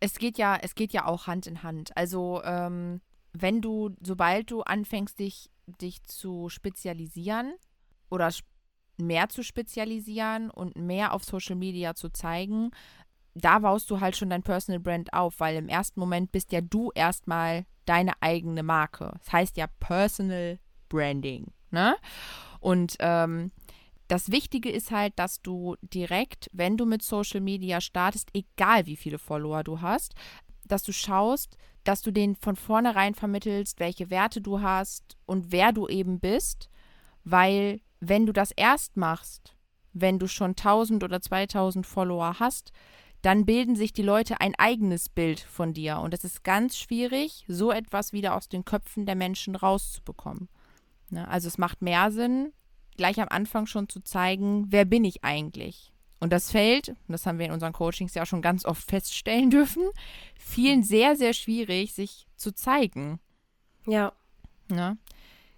es 0.00 0.18
geht 0.18 0.38
ja, 0.38 0.56
es 0.60 0.74
geht 0.74 0.92
ja 0.92 1.06
auch 1.06 1.26
Hand 1.26 1.46
in 1.46 1.62
Hand. 1.62 1.96
Also 1.96 2.42
ähm, 2.44 3.00
wenn 3.32 3.60
du, 3.60 3.90
sobald 4.00 4.50
du 4.50 4.62
anfängst, 4.62 5.18
dich, 5.18 5.50
dich 5.80 6.04
zu 6.04 6.48
spezialisieren 6.48 7.54
oder 8.10 8.28
sp- 8.28 8.46
mehr 8.96 9.28
zu 9.28 9.42
spezialisieren 9.42 10.50
und 10.50 10.76
mehr 10.76 11.12
auf 11.12 11.24
Social 11.24 11.56
Media 11.56 11.94
zu 11.94 12.10
zeigen, 12.10 12.70
da 13.34 13.58
baust 13.58 13.90
du 13.90 14.00
halt 14.00 14.16
schon 14.16 14.30
dein 14.30 14.42
Personal 14.42 14.80
Brand 14.80 15.12
auf, 15.12 15.40
weil 15.40 15.56
im 15.56 15.68
ersten 15.68 15.98
Moment 15.98 16.30
bist 16.32 16.52
ja 16.52 16.60
du 16.60 16.92
erstmal 16.94 17.66
deine 17.84 18.12
eigene 18.20 18.62
Marke. 18.62 19.12
Das 19.18 19.32
heißt 19.32 19.56
ja 19.56 19.66
Personal 19.80 20.58
Branding, 20.88 21.52
ne? 21.70 21.96
Und 22.60 22.96
ähm, 23.00 23.50
das 24.08 24.30
Wichtige 24.30 24.70
ist 24.70 24.90
halt, 24.90 25.14
dass 25.16 25.42
du 25.42 25.76
direkt, 25.82 26.48
wenn 26.52 26.76
du 26.76 26.86
mit 26.86 27.02
Social 27.02 27.40
Media 27.40 27.80
startest, 27.80 28.30
egal 28.34 28.86
wie 28.86 28.96
viele 28.96 29.18
Follower 29.18 29.64
du 29.64 29.80
hast, 29.80 30.14
dass 30.66 30.82
du 30.82 30.92
schaust, 30.92 31.56
dass 31.84 32.02
du 32.02 32.10
denen 32.10 32.36
von 32.36 32.56
vornherein 32.56 33.14
vermittelst, 33.14 33.80
welche 33.80 34.10
Werte 34.10 34.40
du 34.40 34.60
hast 34.60 35.16
und 35.26 35.52
wer 35.52 35.72
du 35.72 35.88
eben 35.88 36.20
bist, 36.20 36.70
weil 37.24 37.80
wenn 38.00 38.26
du 38.26 38.32
das 38.32 38.50
erst 38.52 38.96
machst, 38.96 39.54
wenn 39.92 40.18
du 40.18 40.26
schon 40.26 40.50
1000 40.50 41.04
oder 41.04 41.20
2000 41.20 41.86
Follower 41.86 42.38
hast, 42.38 42.72
dann 43.22 43.46
bilden 43.46 43.74
sich 43.74 43.92
die 43.92 44.02
Leute 44.02 44.40
ein 44.40 44.54
eigenes 44.56 45.08
Bild 45.08 45.40
von 45.40 45.72
dir 45.72 45.98
und 45.98 46.12
es 46.12 46.24
ist 46.24 46.44
ganz 46.44 46.76
schwierig, 46.76 47.44
so 47.48 47.72
etwas 47.72 48.12
wieder 48.12 48.34
aus 48.34 48.48
den 48.48 48.66
Köpfen 48.66 49.06
der 49.06 49.14
Menschen 49.14 49.56
rauszubekommen. 49.56 50.48
Ne? 51.08 51.26
Also 51.26 51.48
es 51.48 51.56
macht 51.56 51.80
mehr 51.80 52.10
Sinn, 52.10 52.52
gleich 52.96 53.20
am 53.20 53.28
Anfang 53.28 53.66
schon 53.66 53.88
zu 53.88 54.00
zeigen, 54.00 54.66
wer 54.68 54.84
bin 54.84 55.04
ich 55.04 55.24
eigentlich? 55.24 55.90
Und 56.20 56.32
das 56.32 56.50
fällt, 56.50 56.94
das 57.08 57.26
haben 57.26 57.38
wir 57.38 57.46
in 57.46 57.52
unseren 57.52 57.72
Coachings 57.72 58.14
ja 58.14 58.26
schon 58.26 58.42
ganz 58.42 58.64
oft 58.64 58.82
feststellen 58.88 59.50
dürfen, 59.50 59.84
vielen 60.38 60.82
sehr, 60.82 61.16
sehr 61.16 61.32
schwierig, 61.32 61.94
sich 61.94 62.26
zu 62.36 62.52
zeigen. 62.52 63.20
Ja. 63.86 64.12
Ne? 64.68 64.98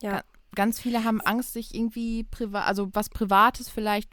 Ja. 0.02 0.22
Ganz 0.56 0.80
viele 0.80 1.04
haben 1.04 1.20
Angst, 1.20 1.52
sich 1.52 1.72
irgendwie 1.74 2.24
privat, 2.24 2.66
also 2.66 2.88
was 2.92 3.08
Privates 3.08 3.68
vielleicht 3.68 4.10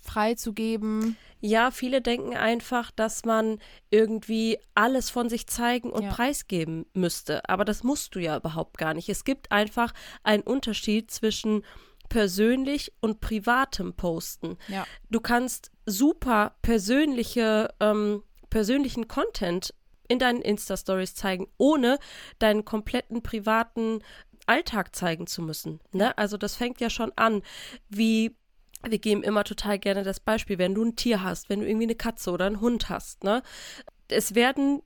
freizugeben. 0.00 1.16
Ja, 1.40 1.70
viele 1.70 2.00
denken 2.02 2.36
einfach, 2.36 2.90
dass 2.90 3.24
man 3.24 3.58
irgendwie 3.90 4.58
alles 4.74 5.10
von 5.10 5.28
sich 5.28 5.46
zeigen 5.46 5.90
und 5.90 6.04
Ja. 6.04 6.10
preisgeben 6.12 6.86
müsste. 6.92 7.48
Aber 7.48 7.64
das 7.64 7.82
musst 7.82 8.14
du 8.14 8.20
ja 8.20 8.36
überhaupt 8.36 8.78
gar 8.78 8.94
nicht. 8.94 9.08
Es 9.08 9.24
gibt 9.24 9.50
einfach 9.50 9.92
einen 10.22 10.42
Unterschied 10.42 11.10
zwischen 11.10 11.64
persönlich 12.08 12.92
und 13.00 13.20
privatem 13.20 13.94
Posten. 13.94 14.58
Ja. 14.68 14.86
Du 15.10 15.20
kannst 15.20 15.70
super 15.86 16.56
persönliche, 16.62 17.72
ähm, 17.80 18.22
persönlichen 18.50 19.08
Content 19.08 19.74
in 20.08 20.18
deinen 20.18 20.42
Insta-Stories 20.42 21.14
zeigen, 21.14 21.46
ohne 21.56 21.98
deinen 22.38 22.64
kompletten 22.64 23.22
privaten 23.22 24.00
Alltag 24.46 24.94
zeigen 24.94 25.26
zu 25.26 25.42
müssen. 25.42 25.80
Ne? 25.92 26.16
Also 26.18 26.36
das 26.36 26.56
fängt 26.56 26.80
ja 26.80 26.90
schon 26.90 27.12
an, 27.16 27.42
wie 27.88 28.36
wir 28.84 28.98
geben 28.98 29.22
immer 29.22 29.44
total 29.44 29.78
gerne 29.78 30.02
das 30.02 30.20
Beispiel, 30.20 30.58
wenn 30.58 30.74
du 30.74 30.84
ein 30.84 30.96
Tier 30.96 31.22
hast, 31.22 31.48
wenn 31.48 31.60
du 31.60 31.66
irgendwie 31.66 31.86
eine 31.86 31.94
Katze 31.94 32.30
oder 32.32 32.46
einen 32.46 32.60
Hund 32.60 32.88
hast, 32.88 33.24
ne? 33.24 33.42
Es 34.08 34.34
werden 34.34 34.82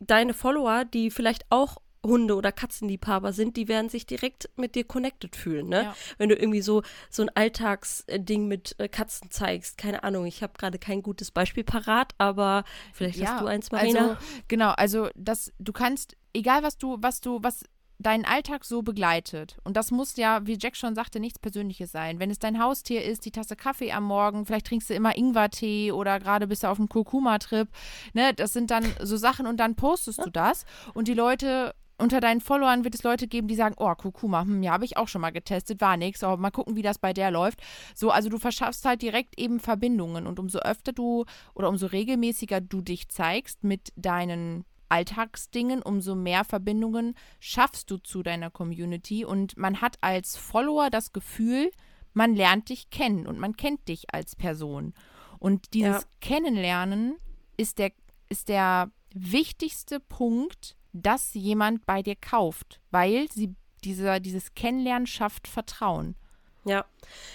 deine 0.00 0.34
Follower, 0.34 0.84
die 0.84 1.10
vielleicht 1.10 1.44
auch 1.50 1.76
Hunde- 2.06 2.36
oder 2.36 2.52
Katzenliebhaber 2.52 3.32
sind, 3.32 3.56
die 3.56 3.68
werden 3.68 3.88
sich 3.88 4.06
direkt 4.06 4.48
mit 4.56 4.74
dir 4.74 4.84
connected 4.84 5.36
fühlen, 5.36 5.68
ne? 5.68 5.82
Ja. 5.84 5.96
Wenn 6.18 6.28
du 6.28 6.36
irgendwie 6.36 6.62
so 6.62 6.82
so 7.10 7.22
ein 7.22 7.30
Alltagsding 7.34 8.46
mit 8.46 8.76
äh, 8.78 8.88
Katzen 8.88 9.30
zeigst, 9.30 9.76
keine 9.76 10.04
Ahnung, 10.04 10.24
ich 10.24 10.42
habe 10.42 10.54
gerade 10.56 10.78
kein 10.78 11.02
gutes 11.02 11.30
Beispiel 11.30 11.64
parat, 11.64 12.14
aber 12.18 12.64
vielleicht 12.92 13.24
hast 13.24 13.42
du 13.42 13.46
eins, 13.46 13.70
Marina. 13.70 14.00
Also, 14.00 14.16
genau, 14.48 14.70
also 14.70 15.08
das, 15.14 15.52
du 15.58 15.72
kannst, 15.72 16.16
egal 16.32 16.62
was 16.62 16.78
du, 16.78 16.96
was 17.00 17.20
du, 17.20 17.42
was 17.42 17.64
deinen 17.98 18.24
Alltag 18.24 18.64
so 18.64 18.82
begleitet, 18.82 19.56
und 19.64 19.76
das 19.76 19.90
muss 19.90 20.16
ja, 20.16 20.46
wie 20.46 20.58
Jack 20.60 20.76
schon 20.76 20.94
sagte, 20.94 21.20
nichts 21.20 21.38
Persönliches 21.38 21.92
sein. 21.92 22.20
Wenn 22.20 22.30
es 22.30 22.38
dein 22.38 22.62
Haustier 22.62 23.04
ist, 23.04 23.24
die 23.24 23.30
Tasse 23.30 23.56
Kaffee 23.56 23.92
am 23.92 24.04
Morgen, 24.04 24.46
vielleicht 24.46 24.66
trinkst 24.66 24.90
du 24.90 24.94
immer 24.94 25.16
Ingwertee 25.16 25.92
oder 25.92 26.18
gerade 26.20 26.46
bist 26.46 26.62
du 26.62 26.68
auf 26.68 26.78
einem 26.78 26.88
Kurkuma-Trip, 26.88 27.68
ne, 28.12 28.34
das 28.34 28.52
sind 28.52 28.70
dann 28.70 28.84
so 29.02 29.16
Sachen 29.16 29.46
und 29.46 29.58
dann 29.58 29.74
postest 29.74 30.24
du 30.24 30.30
das 30.30 30.66
und 30.94 31.08
die 31.08 31.14
Leute 31.14 31.74
unter 31.98 32.20
deinen 32.20 32.40
Followern 32.40 32.84
wird 32.84 32.94
es 32.94 33.02
Leute 33.02 33.26
geben, 33.26 33.48
die 33.48 33.54
sagen, 33.54 33.74
oh, 33.78 33.94
Kurkuma, 33.94 34.42
hm, 34.42 34.62
ja, 34.62 34.72
habe 34.72 34.84
ich 34.84 34.96
auch 34.96 35.08
schon 35.08 35.22
mal 35.22 35.30
getestet, 35.30 35.80
war 35.80 35.96
nix, 35.96 36.22
aber 36.22 36.36
mal 36.36 36.50
gucken, 36.50 36.76
wie 36.76 36.82
das 36.82 36.98
bei 36.98 37.12
der 37.12 37.30
läuft. 37.30 37.60
So, 37.94 38.10
also 38.10 38.28
du 38.28 38.38
verschaffst 38.38 38.84
halt 38.84 39.02
direkt 39.02 39.38
eben 39.40 39.60
Verbindungen 39.60 40.26
und 40.26 40.38
umso 40.38 40.58
öfter 40.58 40.92
du 40.92 41.24
oder 41.54 41.68
umso 41.68 41.86
regelmäßiger 41.86 42.60
du 42.60 42.82
dich 42.82 43.08
zeigst 43.08 43.64
mit 43.64 43.92
deinen 43.96 44.64
Alltagsdingen, 44.88 45.82
umso 45.82 46.14
mehr 46.14 46.44
Verbindungen 46.44 47.14
schaffst 47.40 47.90
du 47.90 47.98
zu 47.98 48.22
deiner 48.22 48.50
Community 48.50 49.24
und 49.24 49.56
man 49.56 49.80
hat 49.80 49.98
als 50.00 50.36
Follower 50.36 50.90
das 50.90 51.12
Gefühl, 51.12 51.70
man 52.12 52.34
lernt 52.34 52.68
dich 52.70 52.90
kennen 52.90 53.26
und 53.26 53.38
man 53.38 53.56
kennt 53.56 53.88
dich 53.88 54.12
als 54.14 54.36
Person. 54.36 54.94
Und 55.38 55.74
dieses 55.74 56.02
Ja. 56.02 56.08
Kennenlernen 56.20 57.16
ist 57.56 57.78
der, 57.78 57.92
ist 58.28 58.48
der 58.48 58.90
wichtigste 59.12 60.00
Punkt, 60.00 60.76
dass 60.92 61.34
jemand 61.34 61.84
bei 61.84 62.02
dir 62.02 62.16
kauft, 62.16 62.80
weil 62.90 63.30
sie 63.30 63.54
dieser, 63.84 64.20
dieses 64.20 64.54
Kennenlernen 64.54 65.06
schafft 65.06 65.46
Vertrauen. 65.46 66.16
Ja, 66.64 66.84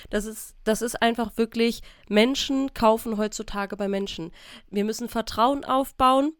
das 0.10 0.25
ist, 0.25 0.55
das 0.65 0.81
ist 0.81 1.01
einfach 1.01 1.38
wirklich, 1.38 1.81
Menschen 2.10 2.74
kaufen 2.74 3.17
heutzutage 3.17 3.77
bei 3.77 3.88
Menschen. 3.88 4.31
Wir 4.70 4.84
müssen 4.84 5.08
Vertrauen 5.08 5.63
aufbauen 5.63 6.34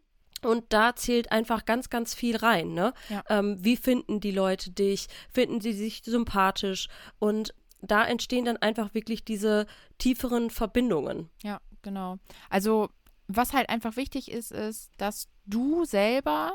und 0.46 0.64
da 0.70 0.94
zählt 0.94 1.32
einfach 1.32 1.64
ganz, 1.64 1.90
ganz 1.90 2.14
viel 2.14 2.36
rein. 2.36 2.74
Ne? 2.74 2.92
Ja. 3.08 3.22
Ähm, 3.28 3.56
wie 3.60 3.76
finden 3.76 4.20
die 4.20 4.30
Leute 4.30 4.70
dich? 4.70 5.08
Finden 5.32 5.60
sie 5.60 5.72
sich 5.72 6.02
sympathisch? 6.04 6.88
Und 7.18 7.54
da 7.80 8.04
entstehen 8.04 8.44
dann 8.44 8.56
einfach 8.56 8.94
wirklich 8.94 9.24
diese 9.24 9.66
tieferen 9.98 10.50
Verbindungen. 10.50 11.28
Ja, 11.42 11.60
genau. 11.82 12.18
Also, 12.48 12.90
was 13.28 13.52
halt 13.52 13.68
einfach 13.68 13.96
wichtig 13.96 14.30
ist, 14.30 14.52
ist, 14.52 14.90
dass 14.98 15.28
du 15.46 15.84
selber 15.84 16.52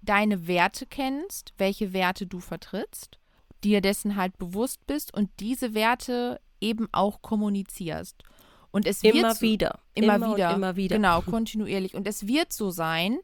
deine 0.00 0.46
Werte 0.46 0.86
kennst, 0.86 1.52
welche 1.58 1.92
Werte 1.92 2.26
du 2.26 2.40
vertrittst, 2.40 3.18
dir 3.64 3.80
dessen 3.80 4.16
halt 4.16 4.38
bewusst 4.38 4.86
bist 4.86 5.12
und 5.12 5.30
diese 5.40 5.74
Werte 5.74 6.40
eben 6.60 6.88
auch 6.92 7.22
kommunizierst. 7.22 8.22
Und 8.70 8.86
es 8.86 9.02
wird 9.02 9.14
Immer 9.14 9.40
wieder. 9.40 9.80
Immer, 9.94 10.14
und 10.14 10.34
wieder. 10.34 10.54
Immer 10.54 10.76
wieder. 10.76 10.96
Genau, 10.96 11.20
kontinuierlich. 11.26 11.94
Und 11.94 12.06
es 12.06 12.26
wird 12.26 12.52
so 12.52 12.70
sein, 12.70 13.18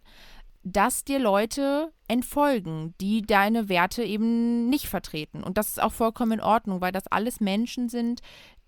dass 0.64 1.04
dir 1.04 1.18
Leute 1.18 1.92
entfolgen, 2.08 2.94
die 3.00 3.20
deine 3.22 3.68
Werte 3.68 4.02
eben 4.02 4.70
nicht 4.70 4.86
vertreten. 4.86 5.44
Und 5.44 5.58
das 5.58 5.68
ist 5.68 5.82
auch 5.82 5.92
vollkommen 5.92 6.32
in 6.32 6.40
Ordnung, 6.40 6.80
weil 6.80 6.92
das 6.92 7.06
alles 7.06 7.40
Menschen 7.40 7.90
sind, 7.90 8.20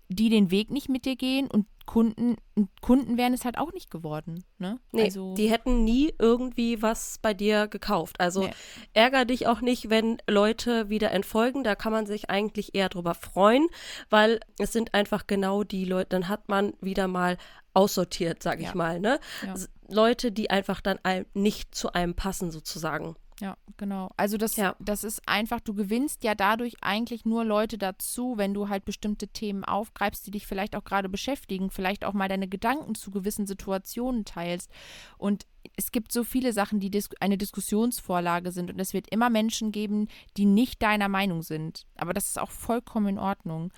die 0.09 0.29
den 0.29 0.51
Weg 0.51 0.71
nicht 0.71 0.89
mit 0.89 1.05
dir 1.05 1.15
gehen 1.15 1.47
und 1.49 1.65
Kunden, 1.85 2.35
und 2.55 2.69
Kunden 2.81 3.17
wären 3.17 3.33
es 3.33 3.45
halt 3.45 3.57
auch 3.57 3.71
nicht 3.71 3.89
geworden. 3.89 4.43
Ne? 4.57 4.77
Nee, 4.91 5.03
also, 5.03 5.33
die 5.35 5.49
hätten 5.49 5.85
nie 5.85 6.13
irgendwie 6.19 6.81
was 6.81 7.17
bei 7.21 7.33
dir 7.33 7.67
gekauft. 7.67 8.19
Also 8.19 8.43
Nee. 8.43 8.53
ärger 8.93 9.23
dich 9.23 9.47
auch 9.47 9.61
nicht, 9.61 9.89
wenn 9.89 10.17
Leute 10.27 10.89
wieder 10.89 11.11
entfolgen. 11.11 11.63
Da 11.63 11.75
kann 11.75 11.93
man 11.93 12.05
sich 12.05 12.29
eigentlich 12.29 12.75
eher 12.75 12.89
drüber 12.89 13.13
freuen, 13.15 13.67
weil 14.09 14.41
es 14.59 14.73
sind 14.73 14.93
einfach 14.93 15.27
genau 15.27 15.63
die 15.63 15.85
Leute, 15.85 16.09
dann 16.09 16.27
hat 16.27 16.49
man 16.49 16.73
wieder 16.81 17.07
mal 17.07 17.37
aussortiert, 17.73 18.43
sag 18.43 18.59
ich 18.59 18.67
Ja. 18.67 18.75
mal, 18.75 18.99
ne? 18.99 19.19
Ja. 19.45 19.55
Leute, 19.89 20.33
die 20.33 20.49
einfach 20.49 20.81
dann 20.81 20.99
einem 21.03 21.25
nicht 21.33 21.73
zu 21.73 21.93
einem 21.93 22.15
passen, 22.15 22.51
sozusagen. 22.51 23.15
Ja, 23.39 23.55
genau. 23.77 24.09
Also 24.17 24.37
das, 24.37 24.55
Ja. 24.55 24.75
das 24.79 25.03
ist 25.03 25.21
einfach, 25.27 25.59
du 25.59 25.73
gewinnst 25.73 26.23
ja 26.23 26.33
dadurch 26.33 26.75
eigentlich 26.81 27.25
nur 27.25 27.45
Leute 27.45 27.77
dazu, 27.77 28.33
wenn 28.37 28.53
du 28.53 28.69
halt 28.69 28.83
bestimmte 28.85 29.27
Themen 29.27 29.63
aufgreifst, 29.63 30.25
die 30.25 30.31
dich 30.31 30.47
vielleicht 30.47 30.75
auch 30.75 30.83
gerade 30.83 31.07
beschäftigen, 31.07 31.69
vielleicht 31.69 32.03
auch 32.03 32.13
mal 32.13 32.29
deine 32.29 32.47
Gedanken 32.47 32.95
zu 32.95 33.11
gewissen 33.11 33.45
Situationen 33.45 34.25
teilst. 34.25 34.71
Und 35.17 35.45
es 35.75 35.91
gibt 35.91 36.11
so 36.11 36.23
viele 36.23 36.53
Sachen, 36.53 36.79
die 36.79 36.89
dis 36.89 37.09
eine 37.19 37.37
Diskussionsvorlage 37.37 38.51
sind. 38.51 38.71
Und 38.71 38.79
es 38.79 38.93
wird 38.93 39.09
immer 39.09 39.29
Menschen 39.29 39.71
geben, 39.71 40.07
die 40.37 40.45
nicht 40.45 40.81
deiner 40.81 41.09
Meinung 41.09 41.43
sind. 41.43 41.85
Aber 41.95 42.13
das 42.13 42.27
ist 42.27 42.39
auch 42.39 42.51
vollkommen 42.51 43.07
in 43.07 43.19
Ordnung. 43.19 43.71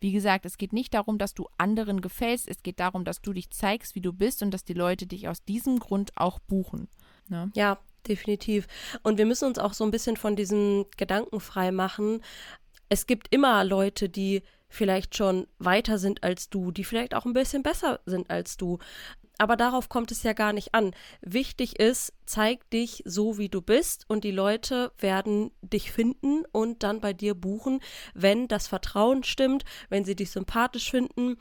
Wie 0.00 0.12
gesagt, 0.12 0.44
es 0.44 0.58
geht 0.58 0.72
nicht 0.72 0.92
darum, 0.92 1.18
dass 1.18 1.34
du 1.34 1.48
anderen 1.56 2.00
gefällst. 2.00 2.48
Es 2.48 2.62
geht 2.62 2.80
darum, 2.80 3.04
dass 3.04 3.22
du 3.22 3.32
dich 3.32 3.50
zeigst, 3.50 3.94
wie 3.94 4.00
du 4.00 4.12
bist 4.12 4.42
und 4.42 4.50
dass 4.50 4.64
die 4.64 4.74
Leute 4.74 5.06
dich 5.06 5.28
aus 5.28 5.44
diesem 5.44 5.78
Grund 5.78 6.12
auch 6.16 6.40
buchen. 6.40 6.88
Ne? 7.28 7.50
Ja, 7.54 7.78
definitiv. 8.08 8.66
Und 9.02 9.18
wir 9.18 9.26
müssen 9.26 9.46
uns 9.46 9.58
auch 9.58 9.74
so 9.74 9.84
ein 9.84 9.90
bisschen 9.90 10.16
von 10.16 10.36
diesem 10.36 10.86
Gedanken 10.96 11.40
frei 11.40 11.72
machen. 11.72 12.22
Es 12.88 13.06
gibt 13.06 13.32
immer 13.34 13.64
Leute, 13.64 14.08
die 14.08 14.42
vielleicht 14.68 15.16
schon 15.16 15.46
weiter 15.58 15.98
sind 15.98 16.22
als 16.22 16.50
du, 16.50 16.72
die 16.72 16.84
vielleicht 16.84 17.14
auch 17.14 17.24
ein 17.24 17.32
bisschen 17.32 17.62
besser 17.62 18.00
sind 18.06 18.30
als 18.30 18.56
du. 18.56 18.78
Aber 19.38 19.56
darauf 19.56 19.88
kommt 19.88 20.12
es 20.12 20.22
ja 20.22 20.32
gar 20.32 20.52
nicht 20.52 20.74
an. 20.74 20.92
Wichtig 21.20 21.80
ist, 21.80 22.12
zeig 22.24 22.68
dich 22.70 23.02
so, 23.04 23.36
wie 23.36 23.48
du 23.48 23.60
bist 23.62 24.04
und 24.08 24.22
die 24.22 24.30
Leute 24.30 24.92
werden 24.98 25.50
dich 25.60 25.90
finden 25.90 26.44
und 26.52 26.82
dann 26.82 27.00
bei 27.00 27.12
dir 27.12 27.34
buchen, 27.34 27.80
wenn 28.14 28.46
das 28.46 28.68
Vertrauen 28.68 29.24
stimmt, 29.24 29.64
wenn 29.88 30.04
sie 30.04 30.14
dich 30.14 30.30
sympathisch 30.30 30.90
finden. 30.90 31.36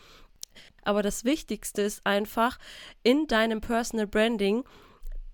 Aber 0.83 1.03
das 1.03 1.23
Wichtigste 1.23 1.83
ist 1.83 2.05
einfach 2.05 2.57
in 3.03 3.27
deinem 3.27 3.61
Personal 3.61 4.07
Branding 4.07 4.63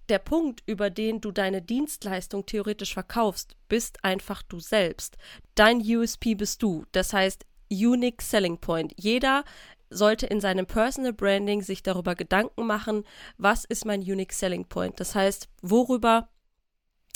der 0.09 0.19
Punkt, 0.19 0.63
über 0.65 0.89
den 0.89 1.21
du 1.21 1.31
deine 1.31 1.61
Dienstleistung 1.61 2.45
theoretisch 2.45 2.93
verkaufst, 2.93 3.55
bist 3.67 4.03
einfach 4.03 4.41
du 4.43 4.59
selbst. 4.59 5.17
Dein 5.55 5.79
USP 5.79 6.35
bist 6.35 6.61
du. 6.63 6.85
Das 6.91 7.13
heißt, 7.13 7.45
Unique 7.71 8.21
Selling 8.21 8.57
Point. 8.57 8.93
Jeder 8.97 9.43
sollte 9.89 10.25
in 10.25 10.41
seinem 10.41 10.65
Personal 10.65 11.13
Branding 11.13 11.61
sich 11.61 11.83
darüber 11.83 12.15
Gedanken 12.15 12.65
machen, 12.65 13.03
was 13.37 13.65
ist 13.65 13.85
mein 13.85 14.01
Unique 14.01 14.33
Selling 14.33 14.65
Point? 14.65 14.99
Das 14.99 15.15
heißt, 15.15 15.49
worüber 15.61 16.29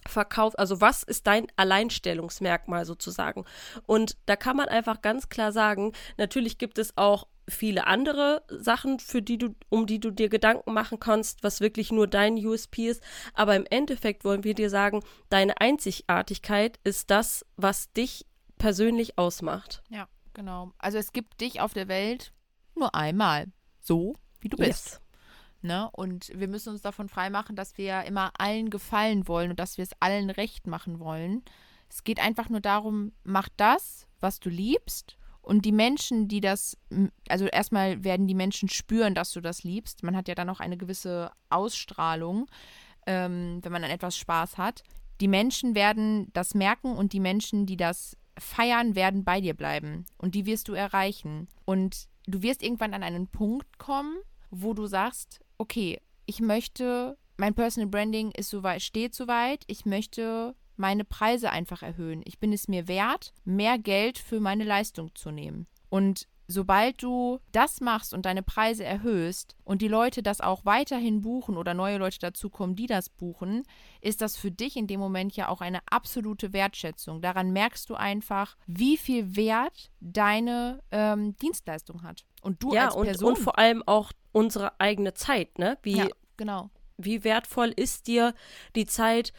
verkauft, 0.07 0.59
also 0.59 0.81
was 0.81 1.03
ist 1.03 1.27
dein 1.27 1.47
Alleinstellungsmerkmal 1.55 2.85
sozusagen? 2.85 3.45
Und 3.85 4.17
da 4.25 4.35
kann 4.35 4.57
man 4.57 4.69
einfach 4.69 5.01
ganz 5.01 5.29
klar 5.29 5.51
sagen, 5.51 5.93
natürlich 6.17 6.57
gibt 6.57 6.77
es 6.77 6.97
auch 6.97 7.27
viele 7.47 7.87
andere 7.87 8.43
Sachen, 8.47 8.99
für 8.99 9.21
die 9.21 9.37
du, 9.37 9.55
um 9.69 9.85
die 9.85 9.99
du 9.99 10.11
dir 10.11 10.29
Gedanken 10.29 10.73
machen 10.73 10.99
kannst, 10.99 11.43
was 11.43 11.61
wirklich 11.61 11.91
nur 11.91 12.07
dein 12.07 12.33
USP 12.35 12.87
ist. 12.87 13.03
Aber 13.33 13.55
im 13.55 13.65
Endeffekt 13.69 14.23
wollen 14.23 14.43
wir 14.43 14.53
dir 14.53 14.69
sagen, 14.69 15.01
deine 15.29 15.59
Einzigartigkeit 15.59 16.79
ist 16.83 17.09
das, 17.11 17.45
was 17.57 17.91
dich 17.93 18.25
persönlich 18.57 19.17
ausmacht. 19.17 19.83
Ja, 19.89 20.07
genau. 20.33 20.71
Also 20.77 20.97
es 20.97 21.11
gibt 21.11 21.41
dich 21.41 21.59
auf 21.59 21.73
der 21.73 21.87
Welt 21.87 22.33
nur 22.75 22.95
einmal. 22.95 23.47
So, 23.79 24.15
wie 24.39 24.49
du 24.49 24.57
bist. 24.57 24.69
Yes. 24.69 25.01
Ne? 25.61 25.89
Und 25.93 26.31
wir 26.35 26.47
müssen 26.47 26.69
uns 26.69 26.81
davon 26.81 27.07
freimachen, 27.07 27.55
dass 27.55 27.77
wir 27.77 28.03
immer 28.03 28.31
allen 28.37 28.69
gefallen 28.69 29.27
wollen 29.27 29.51
und 29.51 29.59
dass 29.59 29.77
wir 29.77 29.83
es 29.83 29.95
allen 29.99 30.29
recht 30.29 30.67
machen 30.67 30.99
wollen. 30.99 31.43
Es 31.89 32.03
geht 32.03 32.19
einfach 32.19 32.49
nur 32.49 32.59
darum, 32.59 33.13
mach 33.23 33.49
das, 33.55 34.07
was 34.19 34.39
du 34.39 34.49
liebst. 34.49 35.17
Und 35.43 35.65
die 35.65 35.73
Menschen, 35.73 36.29
die 36.29 36.39
das, 36.39 36.77
also 37.27 37.45
erstmal 37.45 38.03
werden 38.03 38.27
die 38.27 38.33
Menschen 38.33 38.69
spüren, 38.69 39.13
dass 39.13 39.33
du 39.33 39.41
das 39.41 39.63
liebst. 39.63 40.01
Man 40.01 40.15
hat 40.15 40.29
ja 40.29 40.35
dann 40.35 40.49
auch 40.49 40.61
eine 40.61 40.77
gewisse 40.77 41.31
Ausstrahlung, 41.49 42.47
ähm, 43.05 43.59
wenn 43.61 43.71
man 43.71 43.83
an 43.83 43.91
etwas 43.91 44.17
Spaß 44.17 44.57
hat. 44.57 44.83
Die 45.19 45.27
Menschen 45.27 45.75
werden 45.75 46.29
das 46.31 46.55
merken 46.55 46.95
und 46.95 47.11
die 47.11 47.19
Menschen, 47.19 47.65
die 47.65 47.75
das 47.75 48.17
feiern, 48.39 48.95
werden 48.95 49.25
bei 49.25 49.41
dir 49.41 49.53
bleiben. 49.53 50.05
Und 50.17 50.33
die 50.33 50.45
wirst 50.45 50.69
du 50.69 50.73
erreichen. 50.73 51.49
Und 51.65 52.07
du 52.25 52.41
wirst 52.41 52.63
irgendwann 52.63 52.93
an 52.93 53.03
einen 53.03 53.27
Punkt 53.27 53.77
kommen, 53.77 54.15
wo 54.49 54.73
du 54.73 54.87
sagst, 54.87 55.41
okay, 55.57 55.99
ich 56.25 56.39
möchte, 56.39 57.17
mein 57.35 57.53
Personal 57.53 57.89
Branding 57.89 58.31
ist 58.31 58.49
so 58.49 58.63
weit, 58.63 58.81
steht 58.81 59.13
so 59.13 59.27
weit, 59.27 59.65
ich 59.67 59.85
möchte 59.85 60.55
meine 60.75 61.05
Preise 61.05 61.51
einfach 61.51 61.83
erhöhen. 61.83 62.21
Ich 62.25 62.39
bin 62.39 62.53
es 62.53 62.67
mir 62.67 62.87
wert, 62.87 63.33
mehr 63.45 63.77
Geld 63.77 64.17
für 64.17 64.39
meine 64.39 64.63
Leistung 64.63 65.13
zu 65.15 65.31
nehmen. 65.31 65.67
Und 65.89 66.27
sobald 66.47 67.01
du 67.01 67.39
das 67.51 67.81
machst 67.81 68.13
und 68.13 68.25
deine 68.25 68.43
Preise 68.43 68.83
erhöhst 68.83 69.55
und 69.63 69.81
die 69.81 69.87
Leute 69.87 70.23
das 70.23 70.41
auch 70.41 70.65
weiterhin 70.65 71.21
buchen 71.21 71.57
oder 71.57 71.73
neue 71.73 71.97
Leute 71.97 72.19
dazukommen, 72.19 72.75
die 72.75 72.87
das 72.87 73.09
buchen, 73.09 73.63
ist 74.01 74.21
das 74.21 74.37
für 74.37 74.51
dich 74.51 74.75
in 74.75 74.87
dem 74.87 74.99
Moment 74.99 75.35
ja 75.35 75.49
auch 75.49 75.61
eine 75.61 75.79
absolute 75.89 76.53
Wertschätzung. 76.53 77.21
Daran 77.21 77.51
merkst 77.51 77.89
du 77.89 77.95
einfach, 77.95 78.57
wie 78.67 78.97
viel 78.97 79.35
Wert 79.35 79.91
deine 79.99 80.81
ähm, 80.91 81.35
Dienstleistung 81.37 82.03
hat. 82.03 82.25
Und 82.41 82.61
du 82.61 82.73
ja, 82.73 82.87
als 82.87 82.95
und, 82.95 83.05
Person. 83.05 83.29
und 83.29 83.39
vor 83.39 83.57
allem 83.57 83.83
auch 83.85 84.11
unsere 84.31 84.79
eigene 84.79 85.13
Zeit, 85.13 85.57
ne? 85.57 85.77
Wie, 85.83 85.97
ja, 85.97 86.07
genau. 86.37 86.69
wie 86.97 87.23
wertvoll 87.23 87.69
ist 87.69 88.07
dir 88.07 88.33
die 88.75 88.85
Zeit, 88.85 89.31